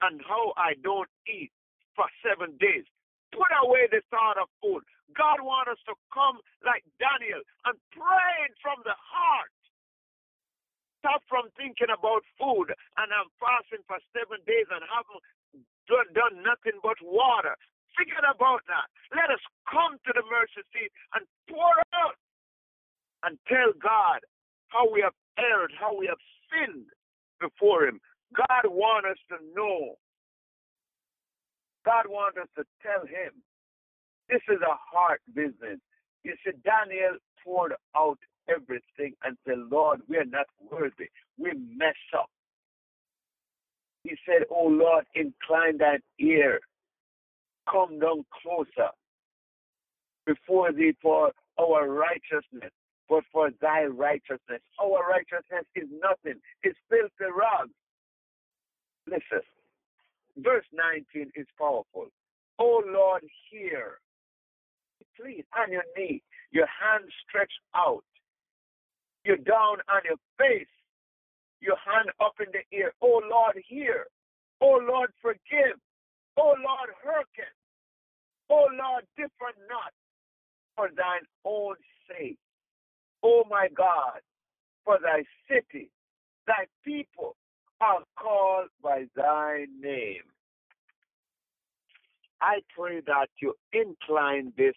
and 0.01 0.21
how 0.23 0.53
I 0.55 0.77
don't 0.85 1.09
eat 1.27 1.51
for 1.97 2.05
seven 2.21 2.55
days. 2.61 2.85
Put 3.33 3.49
away 3.65 3.89
the 3.89 4.01
thought 4.13 4.37
of 4.37 4.47
food. 4.61 4.85
God 5.17 5.41
wants 5.41 5.73
us 5.73 5.81
to 5.89 5.97
come 6.13 6.37
like 6.65 6.85
Daniel 7.01 7.41
and 7.65 7.75
pray 7.93 8.37
from 8.61 8.81
the 8.85 8.95
heart. 8.95 9.49
Stop 10.99 11.23
from 11.31 11.47
thinking 11.55 11.91
about 11.91 12.27
food 12.35 12.75
and 12.99 13.07
I'm 13.07 13.31
fasting 13.39 13.83
for 13.87 13.99
seven 14.11 14.43
days 14.43 14.67
and 14.67 14.83
haven't 14.83 15.23
done, 15.87 16.09
done 16.11 16.43
nothing 16.43 16.77
but 16.83 16.99
water. 17.01 17.55
forget 17.95 18.23
about 18.27 18.61
that. 18.67 18.87
Let 19.15 19.31
us 19.31 19.41
come 19.67 19.95
to 19.95 20.11
the 20.11 20.23
mercy 20.27 20.63
seat 20.75 20.91
and 21.15 21.23
pour 21.47 21.75
out 21.95 22.19
and 23.23 23.39
tell 23.47 23.71
God 23.79 24.21
how 24.69 24.91
we 24.91 25.01
have 25.01 25.15
erred, 25.39 25.71
how 25.79 25.95
we 25.97 26.07
have 26.07 26.21
sinned 26.51 26.87
before 27.39 27.87
Him. 27.87 27.99
God 28.35 28.69
wants 28.69 29.17
us 29.17 29.21
to 29.33 29.37
know. 29.55 29.95
God 31.85 32.05
wants 32.07 32.37
us 32.37 32.49
to 32.57 32.63
tell 32.83 33.07
Him. 33.07 33.33
This 34.29 34.43
is 34.47 34.61
a 34.61 34.77
heart 34.77 35.21
business. 35.33 35.81
You 36.23 36.35
see, 36.45 36.53
Daniel 36.61 37.17
poured 37.43 37.73
out 37.97 38.19
everything 38.49 39.13
and 39.23 39.37
say, 39.47 39.53
Lord, 39.55 40.01
we 40.07 40.17
are 40.17 40.25
not 40.25 40.47
worthy. 40.71 41.09
We 41.37 41.51
mess 41.75 41.95
up. 42.17 42.29
He 44.03 44.15
said, 44.25 44.45
Oh 44.49 44.67
Lord, 44.67 45.05
incline 45.15 45.77
that 45.79 46.01
ear. 46.19 46.59
Come 47.71 47.99
down 47.99 48.25
closer 48.41 48.89
before 50.25 50.71
thee 50.71 50.93
for 51.01 51.31
our 51.59 51.87
righteousness, 51.89 52.71
but 53.09 53.23
for 53.31 53.49
thy 53.61 53.85
righteousness. 53.85 54.61
Our 54.81 55.07
righteousness 55.07 55.65
is 55.75 55.87
nothing, 56.01 56.39
it's 56.63 56.79
filthy 56.89 57.31
rags. 57.31 57.71
Listen, 59.07 59.43
verse 60.37 60.65
19 60.73 61.31
is 61.35 61.47
powerful. 61.57 62.07
Oh 62.59 62.83
Lord, 62.87 63.23
hear. 63.49 63.99
Please, 65.19 65.43
on 65.57 65.71
your 65.71 65.83
knee, 65.97 66.21
your 66.51 66.67
hand 66.67 67.03
stretched 67.27 67.59
out, 67.75 68.03
you're 69.23 69.37
down 69.37 69.77
on 69.89 70.01
your 70.05 70.17
face, 70.37 70.67
your 71.61 71.77
hand 71.77 72.09
up 72.21 72.33
in 72.39 72.47
the 72.51 72.77
air. 72.77 72.93
Oh 73.01 73.21
Lord, 73.29 73.61
hear. 73.67 74.05
Oh 74.61 74.79
Lord, 74.87 75.11
forgive. 75.21 75.77
Oh 76.37 76.55
Lord, 76.57 76.89
hearken. 77.03 77.51
Oh 78.49 78.67
Lord, 78.71 79.05
differ 79.17 79.53
not 79.69 79.93
for 80.75 80.89
thine 80.95 81.27
own 81.45 81.75
sake. 82.09 82.37
Oh 83.23 83.43
my 83.49 83.67
God, 83.75 84.21
for 84.85 84.97
thy 85.01 85.23
city, 85.49 85.91
thy 86.47 86.65
people 86.85 87.35
are 87.81 88.03
called 88.17 88.69
by 88.83 89.05
thy 89.15 89.65
name. 89.81 90.23
I 92.41 92.59
pray 92.75 93.01
that 93.07 93.27
you 93.41 93.53
incline 93.73 94.53
this 94.57 94.75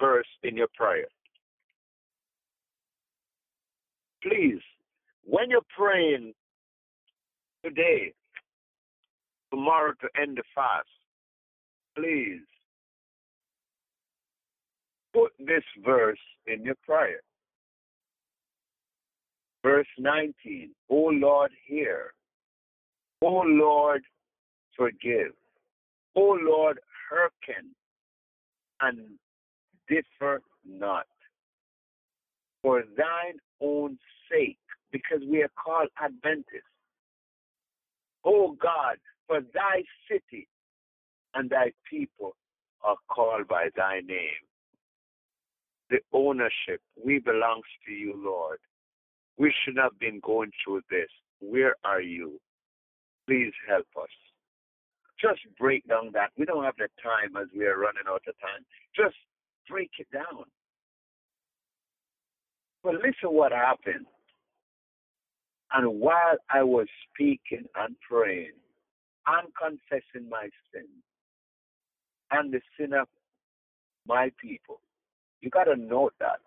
verse 0.00 0.26
in 0.42 0.56
your 0.56 0.68
prayer. 0.74 1.06
Please, 4.26 4.60
when 5.24 5.50
you're 5.50 5.60
praying 5.76 6.32
today, 7.62 8.12
tomorrow 9.50 9.92
to 10.00 10.20
end 10.20 10.38
the 10.38 10.42
fast, 10.54 10.88
please 11.96 12.40
put 15.12 15.32
this 15.38 15.62
verse 15.84 16.18
in 16.46 16.64
your 16.64 16.74
prayer. 16.86 17.20
Verse 19.62 19.86
19, 19.98 20.70
O 20.90 20.94
Lord, 21.12 21.50
hear. 21.66 22.12
O 23.22 23.42
Lord, 23.46 24.02
forgive. 24.76 25.32
O 26.16 26.38
Lord, 26.40 26.78
hearken 27.10 27.74
and 28.80 28.98
differ 29.88 30.42
not. 30.66 31.06
For 32.62 32.82
thine 32.96 33.38
own 33.60 33.98
sake, 34.30 34.58
because 34.92 35.20
we 35.28 35.42
are 35.42 35.50
called 35.62 35.88
Adventists. 36.02 36.70
O 38.24 38.56
God, 38.60 38.96
for 39.26 39.40
thy 39.52 39.82
city 40.10 40.48
and 41.34 41.50
thy 41.50 41.72
people 41.90 42.36
are 42.82 42.96
called 43.08 43.48
by 43.48 43.68
thy 43.76 44.00
name. 44.00 44.44
The 45.90 45.98
ownership, 46.12 46.80
we 47.02 47.18
belongs 47.18 47.64
to 47.86 47.92
you, 47.92 48.14
Lord. 48.16 48.58
We 49.36 49.52
should 49.64 49.76
have 49.76 49.98
been 49.98 50.20
going 50.20 50.52
through 50.64 50.82
this. 50.90 51.08
Where 51.40 51.74
are 51.84 52.00
you? 52.00 52.40
Please 53.26 53.52
help 53.68 53.86
us. 54.00 54.08
Just 55.20 55.40
break 55.58 55.86
down 55.88 56.10
that. 56.12 56.30
We 56.38 56.44
don't 56.44 56.64
have 56.64 56.76
the 56.78 56.88
time 57.02 57.40
as 57.40 57.48
we 57.56 57.64
are 57.66 57.78
running 57.78 58.04
out 58.08 58.22
of 58.28 58.34
time. 58.40 58.64
Just 58.96 59.16
break 59.68 59.90
it 59.98 60.06
down. 60.12 60.44
But 62.82 62.94
listen 62.94 63.34
what 63.34 63.52
happened. 63.52 64.06
And 65.74 66.00
while 66.00 66.36
I 66.50 66.62
was 66.62 66.86
speaking 67.10 67.64
and 67.74 67.96
praying 68.08 68.52
and 69.26 69.48
confessing 69.60 70.28
my 70.30 70.48
sin 70.72 70.86
and 72.30 72.52
the 72.52 72.60
sin 72.78 72.92
of 72.92 73.08
my 74.06 74.30
people, 74.40 74.80
you 75.40 75.50
got 75.50 75.64
to 75.64 75.76
note 75.76 76.14
that. 76.20 76.38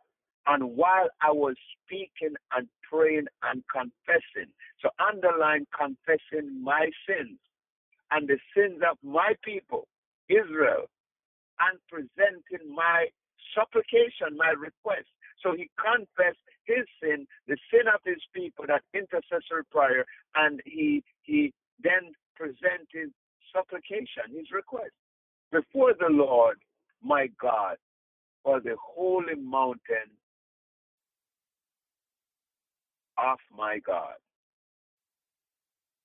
And 0.48 0.78
while 0.78 1.10
I 1.22 1.32
was 1.32 1.56
speaking 1.84 2.36
and 2.56 2.70
praying 2.90 3.26
and 3.44 3.64
confessing, 3.72 4.50
so 4.82 4.90
underline 4.98 5.68
confessing 5.78 6.64
my 6.64 6.90
sins 7.06 7.38
and 8.12 8.30
the 8.30 8.40
sins 8.56 8.82
of 8.90 8.98
my 9.04 9.34
people, 9.44 9.88
Israel, 10.30 10.88
and 11.60 11.80
presenting 11.92 12.74
my 12.74 13.08
supplication, 13.54 14.38
my 14.38 14.54
request. 14.58 15.10
So 15.44 15.52
he 15.54 15.70
confessed 15.76 16.40
his 16.68 16.86
sin, 17.02 17.26
the 17.48 17.58
sin 17.72 17.88
of 17.88 18.02
his 18.06 18.22
people, 18.34 18.66
that 18.68 18.84
intercessory 18.94 19.64
prayer, 19.72 20.06
and 20.36 20.62
he 20.66 21.04
he 21.24 21.54
then 21.82 22.12
presented 22.36 23.12
supplication, 23.56 24.36
his 24.36 24.52
request, 24.52 24.92
before 25.52 25.94
the 26.00 26.10
Lord, 26.10 26.58
my 27.02 27.28
God, 27.42 27.78
for 28.44 28.60
the 28.60 28.76
holy 28.80 29.36
mountain 29.36 30.12
of 33.18 33.38
my 33.56 33.80
God. 33.86 34.16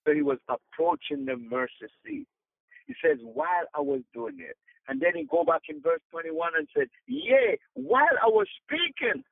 So 0.06 0.14
he 0.14 0.22
was 0.22 0.38
approaching 0.48 1.24
the 1.26 1.36
mercy 1.36 1.92
seat. 2.04 2.26
He 2.86 2.94
says, 3.04 3.18
while 3.22 3.66
I 3.74 3.80
was 3.80 4.00
doing 4.12 4.38
it, 4.40 4.56
and 4.88 5.00
then 5.00 5.12
he 5.14 5.24
go 5.30 5.44
back 5.44 5.62
in 5.68 5.80
verse 5.80 6.00
21 6.10 6.52
and 6.58 6.68
said, 6.76 6.88
Yea, 7.06 7.58
while 7.74 8.16
I 8.22 8.26
was 8.26 8.48
speaking. 8.64 9.22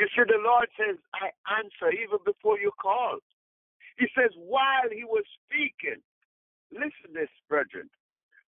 You 0.00 0.08
see, 0.16 0.24
the 0.24 0.40
Lord 0.40 0.64
says, 0.80 0.96
I 1.12 1.28
answer 1.60 1.92
even 1.92 2.24
before 2.24 2.58
you 2.58 2.72
call. 2.80 3.18
He 3.98 4.08
says, 4.16 4.32
while 4.34 4.88
he 4.88 5.04
was 5.04 5.24
speaking, 5.44 6.00
listen 6.72 7.12
this, 7.12 7.28
brethren, 7.50 7.90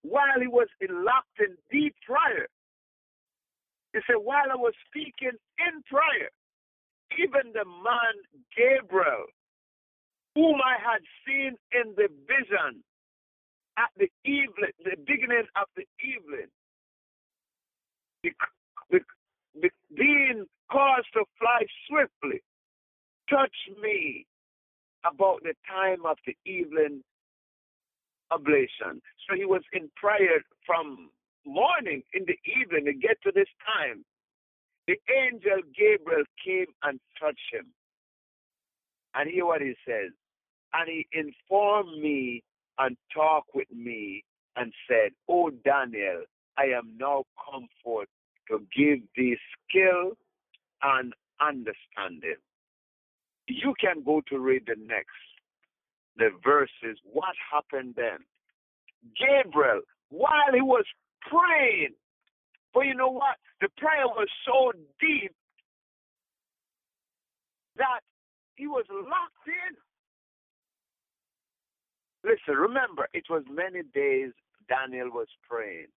while 0.01 0.41
he 0.41 0.49
was 0.49 0.69
in 0.81 1.05
locked 1.05 1.37
in 1.39 1.53
deep 1.71 1.95
prayer, 2.09 2.49
he 3.93 4.01
said, 4.07 4.17
while 4.17 4.49
I 4.51 4.57
was 4.57 4.73
speaking 4.89 5.37
in 5.61 5.75
prayer, 5.85 6.33
even 7.21 7.53
the 7.53 7.69
man 7.69 8.17
Gabriel, 8.57 9.29
whom 10.35 10.57
I 10.57 10.81
had 10.81 11.05
seen 11.29 11.61
in 11.77 11.93
the 12.01 12.09
vision, 12.25 12.81
at 13.77 13.93
the 13.99 14.09
evening, 14.25 14.73
the 14.85 14.97
beginning 15.05 15.49
of 15.61 15.69
the 15.77 15.85
evening, 16.01 16.49
being 19.95 20.47
caused 20.73 21.09
to 21.13 21.25
fly 21.39 21.67
swiftly, 21.89 22.41
touch 23.29 23.55
me 23.83 24.27
about 25.05 25.43
the 25.43 25.55
time 25.69 26.07
of 26.07 26.17
the 26.27 26.37
evening 26.51 27.03
oblation. 28.31 29.03
So 29.29 29.37
he 29.37 29.45
was 29.45 29.63
in 29.73 29.91
prayer 29.97 30.41
from 30.67 31.11
morning 31.45 32.03
in 32.15 32.25
the 32.27 32.39
evening 32.61 32.87
to 32.87 32.95
get 32.95 33.21
to 33.25 33.33
this 33.35 33.51
time. 33.67 34.05
The 34.89 34.97
angel 35.13 35.61
Gabriel 35.77 36.25
came 36.45 36.67
and 36.83 36.99
touched 37.21 37.53
him. 37.53 37.67
And 39.15 39.31
hear 39.31 39.45
what 39.47 39.61
he 39.61 39.75
says. 39.87 40.11
And 40.73 40.89
he 40.89 41.07
informed 41.13 42.01
me 42.01 42.43
and 42.79 42.97
talked 43.15 43.51
with 43.55 43.71
me 43.71 44.25
and 44.57 44.73
said, 44.89 45.13
Oh, 45.29 45.51
Daniel, 45.65 46.23
I 46.57 46.65
am 46.77 46.97
now 46.99 47.25
come 47.51 47.69
forth 47.85 48.09
to 48.49 48.59
give 48.75 49.01
thee 49.17 49.37
skill 49.69 50.13
and 50.83 51.13
understanding. 51.41 52.37
You 53.49 53.75
can 53.81 54.03
go 54.05 54.23
to 54.29 54.39
read 54.39 54.63
the 54.67 54.77
next, 54.79 55.11
the 56.17 56.31
verses. 56.45 56.99
What 57.05 57.35
happened 57.53 57.95
then? 57.97 58.19
Gabriel, 59.19 59.81
while 60.11 60.53
he 60.55 60.61
was 60.61 60.85
praying, 61.23 61.95
but 62.73 62.83
you 62.83 62.95
know 62.95 63.11
what? 63.11 63.37
The 63.61 63.69
prayer 63.77 64.07
was 64.07 64.29
so 64.47 64.73
deep 65.01 65.35
that 67.77 68.01
he 68.57 68.67
was 68.67 68.85
locked 68.91 69.47
in. 69.47 69.77
Listen, 72.25 72.55
remember, 72.61 73.09
it 73.13 73.25
was 73.29 73.43
many 73.51 73.83
days 73.95 74.33
Daniel 74.69 75.11
was 75.11 75.29
praying. 75.49 75.89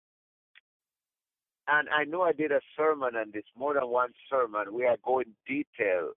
And 1.67 1.89
I 1.89 2.03
know 2.03 2.21
I 2.21 2.31
did 2.31 2.51
a 2.51 2.61
sermon 2.77 3.15
on 3.15 3.31
this, 3.33 3.43
more 3.57 3.73
than 3.73 3.87
one 3.89 4.11
sermon. 4.29 4.73
We 4.73 4.85
are 4.85 4.97
going 5.03 5.33
detail 5.47 6.11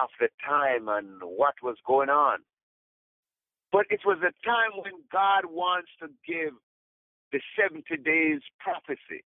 of 0.00 0.08
the 0.18 0.28
time 0.44 0.88
and 0.88 1.20
what 1.22 1.54
was 1.62 1.76
going 1.86 2.08
on. 2.08 2.38
But 3.70 3.86
it 3.88 4.00
was 4.04 4.18
a 4.18 4.34
time 4.44 4.76
when 4.76 5.00
God 5.10 5.46
wants 5.46 5.90
to 6.00 6.08
give 6.26 6.54
the 7.30 7.40
70 7.56 7.84
days 8.02 8.40
prophecy. 8.60 9.24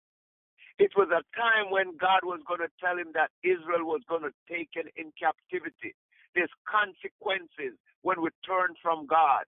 It 0.78 0.92
was 0.96 1.08
a 1.12 1.22
time 1.36 1.70
when 1.70 1.96
God 1.96 2.24
was 2.24 2.40
going 2.48 2.60
to 2.60 2.72
tell 2.80 2.96
him 2.96 3.12
that 3.14 3.30
Israel 3.44 3.84
was 3.84 4.00
going 4.08 4.22
to 4.22 4.34
take 4.50 4.70
it 4.74 4.90
in 4.96 5.12
captivity. 5.14 5.94
There's 6.34 6.50
consequences 6.64 7.78
when 8.00 8.22
we 8.22 8.30
turn 8.42 8.74
from 8.82 9.06
God. 9.06 9.44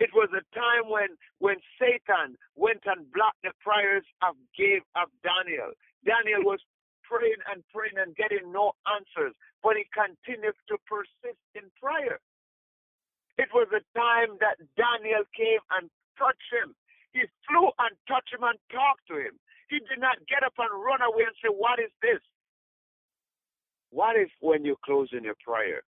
It 0.00 0.10
was 0.14 0.28
a 0.32 0.44
time 0.54 0.88
when 0.88 1.16
when 1.38 1.56
Satan 1.78 2.36
went 2.56 2.82
and 2.86 3.10
blocked 3.12 3.42
the 3.42 3.52
prayers 3.60 4.04
of 4.22 4.36
gave 4.56 4.82
of 4.96 5.08
Daniel. 5.22 5.72
Daniel 6.04 6.42
was 6.44 6.60
praying 7.04 7.40
and 7.52 7.62
praying 7.68 7.98
and 8.00 8.16
getting 8.16 8.50
no 8.52 8.72
answers, 8.88 9.34
but 9.62 9.76
he 9.76 9.84
continued 9.92 10.56
to 10.68 10.76
persist 10.88 11.42
in 11.54 11.68
prayer. 11.76 12.18
It 13.38 13.48
was 13.52 13.68
a 13.72 13.84
time 13.96 14.36
that 14.40 14.60
Daniel 14.76 15.24
came 15.36 15.62
and 15.76 15.88
touched 16.18 16.50
him. 16.52 16.74
He 17.12 17.24
flew 17.48 17.68
and 17.78 17.92
touched 18.08 18.32
him 18.32 18.44
and 18.44 18.56
talked 18.72 19.06
to 19.08 19.16
him. 19.16 19.36
He 19.68 19.80
did 19.80 20.00
not 20.00 20.20
get 20.28 20.44
up 20.44 20.56
and 20.58 20.72
run 20.72 21.00
away 21.00 21.24
and 21.24 21.36
say, 21.40 21.48
What 21.48 21.80
is 21.80 21.92
this? 22.00 22.20
What 23.90 24.16
if 24.16 24.30
when 24.40 24.64
you 24.64 24.76
close 24.84 25.08
in 25.12 25.24
your 25.24 25.36
prayer, 25.44 25.82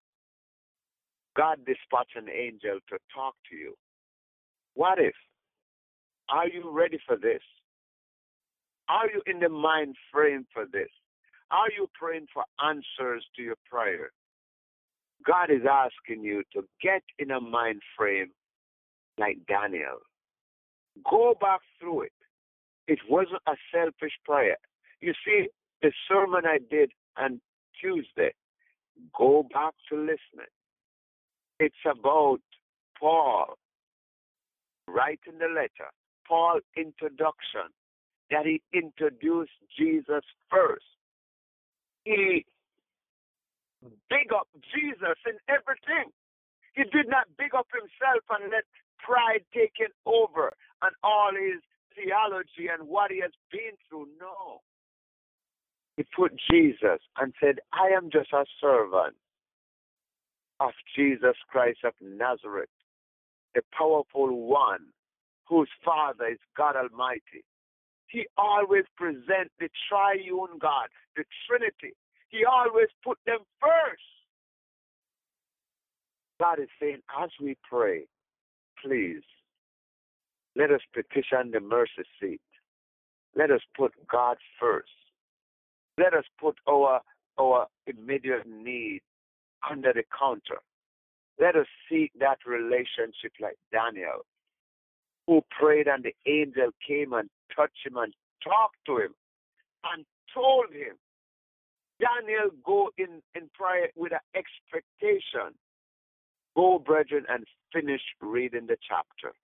God 1.37 1.65
dispatched 1.65 2.17
an 2.17 2.29
angel 2.29 2.81
to 2.89 2.97
talk 3.15 3.35
to 3.51 3.57
you? 3.57 3.75
What 4.75 4.99
if? 4.99 5.15
Are 6.29 6.49
you 6.49 6.71
ready 6.71 6.99
for 7.07 7.17
this? 7.17 7.43
Are 8.89 9.09
you 9.11 9.23
in 9.27 9.41
the 9.41 9.49
mind 9.49 9.97
frame 10.13 10.47
for 10.53 10.65
this? 10.71 10.89
Are 11.51 11.71
you 11.77 11.89
praying 11.95 12.27
for 12.33 12.45
answers 12.63 13.25
to 13.37 13.43
your 13.43 13.57
prayer? 13.71 14.11
God 15.27 15.51
is 15.51 15.63
asking 15.71 16.25
you 16.25 16.43
to 16.53 16.63
get 16.83 17.03
in 17.19 17.31
a 17.31 17.41
mind 17.41 17.81
frame 17.97 18.31
like 19.19 19.39
Daniel. 19.49 20.01
Go 21.09 21.35
back 21.41 21.61
through 21.81 22.03
it. 22.03 22.13
It 22.89 22.99
wasn't 23.09 23.43
a 23.47 23.55
selfish 23.73 24.13
prayer. 24.25 24.57
You 25.01 25.13
see, 25.25 25.49
the 25.83 25.93
sermon 26.09 26.43
I 26.45 26.59
did 26.71 26.93
on 27.17 27.41
Tuesday, 27.81 28.33
go 29.17 29.47
back 29.53 29.75
to 29.89 29.97
listening. 29.97 30.53
It's 31.59 31.75
about 31.87 32.41
Paul 32.99 33.57
writing 34.89 35.39
the 35.39 35.49
letter, 35.49 35.91
Paul 36.27 36.61
introduction, 36.77 37.73
that 38.31 38.47
he 38.47 38.63
introduced 38.73 39.53
Jesus 39.77 40.25
first. 40.51 40.85
He 42.05 42.45
big 44.09 44.33
up 44.35 44.49
Jesus 44.75 45.19
in 45.27 45.37
everything. 45.49 46.13
He 46.75 46.85
did 46.85 47.09
not 47.09 47.29
big 47.39 47.55
up 47.55 47.69
himself 47.73 48.25
and 48.31 48.51
let 48.51 48.65
pride 48.99 49.45
take 49.53 49.75
it 49.79 49.93
over 50.07 50.53
and 50.83 50.93
all 51.03 51.31
his 51.33 51.61
theology 51.95 52.69
and 52.73 52.89
what 52.89 53.11
he 53.11 53.21
has 53.21 53.33
been 53.53 53.77
through. 53.89 54.09
No. 54.21 54.61
He 55.97 56.05
put 56.17 56.33
Jesus 56.51 57.01
and 57.19 57.33
said, 57.41 57.61
I 57.73 57.95
am 57.95 58.11
just 58.11 58.33
a 58.33 58.45
servant 58.61 59.15
of 60.61 60.73
Jesus 60.97 61.37
Christ 61.49 61.81
of 61.85 61.95
Nazareth, 62.01 62.69
the 63.55 63.63
powerful 63.77 64.47
one 64.47 64.87
whose 65.49 65.69
Father 65.85 66.29
is 66.29 66.39
God 66.57 66.77
Almighty. 66.77 67.45
He 68.09 68.27
always 68.37 68.85
presents 68.97 69.53
the 69.59 69.69
triune 69.89 70.59
God, 70.61 70.89
the 71.17 71.25
Trinity. 71.47 71.95
He 72.29 72.45
always 72.45 72.89
put 73.05 73.19
them 73.27 73.39
first. 73.61 74.03
God 76.41 76.59
is 76.61 76.69
saying, 76.81 76.99
as 77.23 77.31
we 77.41 77.57
pray, 77.69 78.07
please 78.85 79.23
let 80.57 80.71
us 80.71 80.81
petition 80.93 81.51
the 81.53 81.61
mercy 81.61 82.03
seat. 82.21 82.41
Let 83.37 83.51
us 83.51 83.61
put 83.77 83.93
God 84.11 84.37
first. 84.61 84.89
Let 85.99 86.15
us 86.15 86.25
put 86.41 86.57
our 86.69 87.01
our 87.39 87.67
immediate 87.87 88.47
need 88.47 89.01
under 89.69 89.93
the 89.93 90.05
counter. 90.17 90.61
Let 91.41 91.57
us 91.57 91.67
seek 91.91 92.13
that 92.21 92.39
relationship 92.47 93.33
like 93.41 93.57
Daniel, 93.73 94.25
who 95.27 95.43
prayed 95.51 95.89
and 95.89 96.05
the 96.05 96.15
angel 96.31 96.71
came 96.87 97.13
and 97.13 97.29
touched 97.55 97.85
him 97.85 97.97
and 97.97 98.13
talked 98.43 98.77
to 98.87 98.99
him 98.99 99.15
and 99.93 100.05
told 100.33 100.67
him, 100.73 100.97
Daniel, 102.01 102.51
go 102.65 102.91
in, 102.99 103.23
in 103.35 103.49
prayer 103.55 103.89
with 103.97 104.13
an 104.13 104.19
expectation. 104.35 105.55
Go, 106.57 106.79
brethren, 106.79 107.25
and 107.29 107.45
finish 107.73 108.03
reading 108.21 108.67
the 108.67 108.77
chapter 108.89 109.35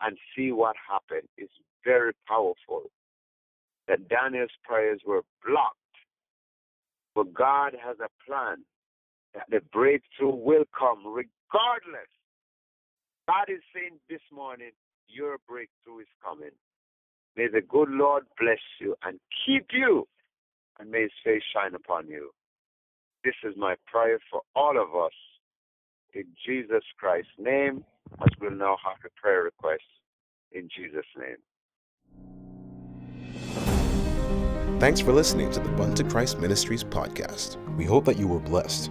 and 0.00 0.16
see 0.36 0.52
what 0.52 0.76
happened. 0.88 1.28
It's 1.36 1.52
very 1.84 2.12
powerful 2.28 2.90
that 3.88 4.08
Daniel's 4.08 4.50
prayers 4.62 5.00
were 5.06 5.22
blocked. 5.44 5.78
But 7.14 7.34
God 7.34 7.76
has 7.82 7.96
a 8.00 8.08
plan 8.28 8.64
the 9.50 9.60
breakthrough 9.72 10.34
will 10.34 10.64
come 10.78 11.06
regardless. 11.06 12.08
God 13.28 13.48
is 13.48 13.62
saying 13.74 13.98
this 14.08 14.20
morning, 14.32 14.70
your 15.08 15.38
breakthrough 15.48 16.00
is 16.00 16.06
coming. 16.22 16.50
May 17.36 17.48
the 17.48 17.62
good 17.62 17.88
Lord 17.90 18.24
bless 18.38 18.60
you 18.80 18.94
and 19.02 19.18
keep 19.44 19.66
you, 19.72 20.06
and 20.78 20.90
may 20.90 21.02
his 21.02 21.12
face 21.24 21.42
shine 21.52 21.74
upon 21.74 22.06
you. 22.08 22.30
This 23.24 23.34
is 23.42 23.54
my 23.56 23.74
prayer 23.86 24.18
for 24.30 24.42
all 24.54 24.80
of 24.80 24.94
us. 24.94 25.12
In 26.12 26.24
Jesus 26.46 26.84
Christ's 26.98 27.30
name, 27.38 27.84
as 28.20 28.28
we'll 28.40 28.52
now 28.52 28.76
have 28.84 28.98
a 29.04 29.20
prayer 29.20 29.42
request. 29.42 29.82
In 30.52 30.68
Jesus' 30.74 31.06
name. 31.18 31.38
Thanks 34.78 35.00
for 35.00 35.12
listening 35.12 35.50
to 35.52 35.60
the 35.60 35.70
Bunto 35.70 36.04
Christ 36.08 36.38
Ministries 36.38 36.84
podcast. 36.84 37.56
We 37.76 37.84
hope 37.84 38.04
that 38.04 38.18
you 38.18 38.28
were 38.28 38.38
blessed. 38.38 38.90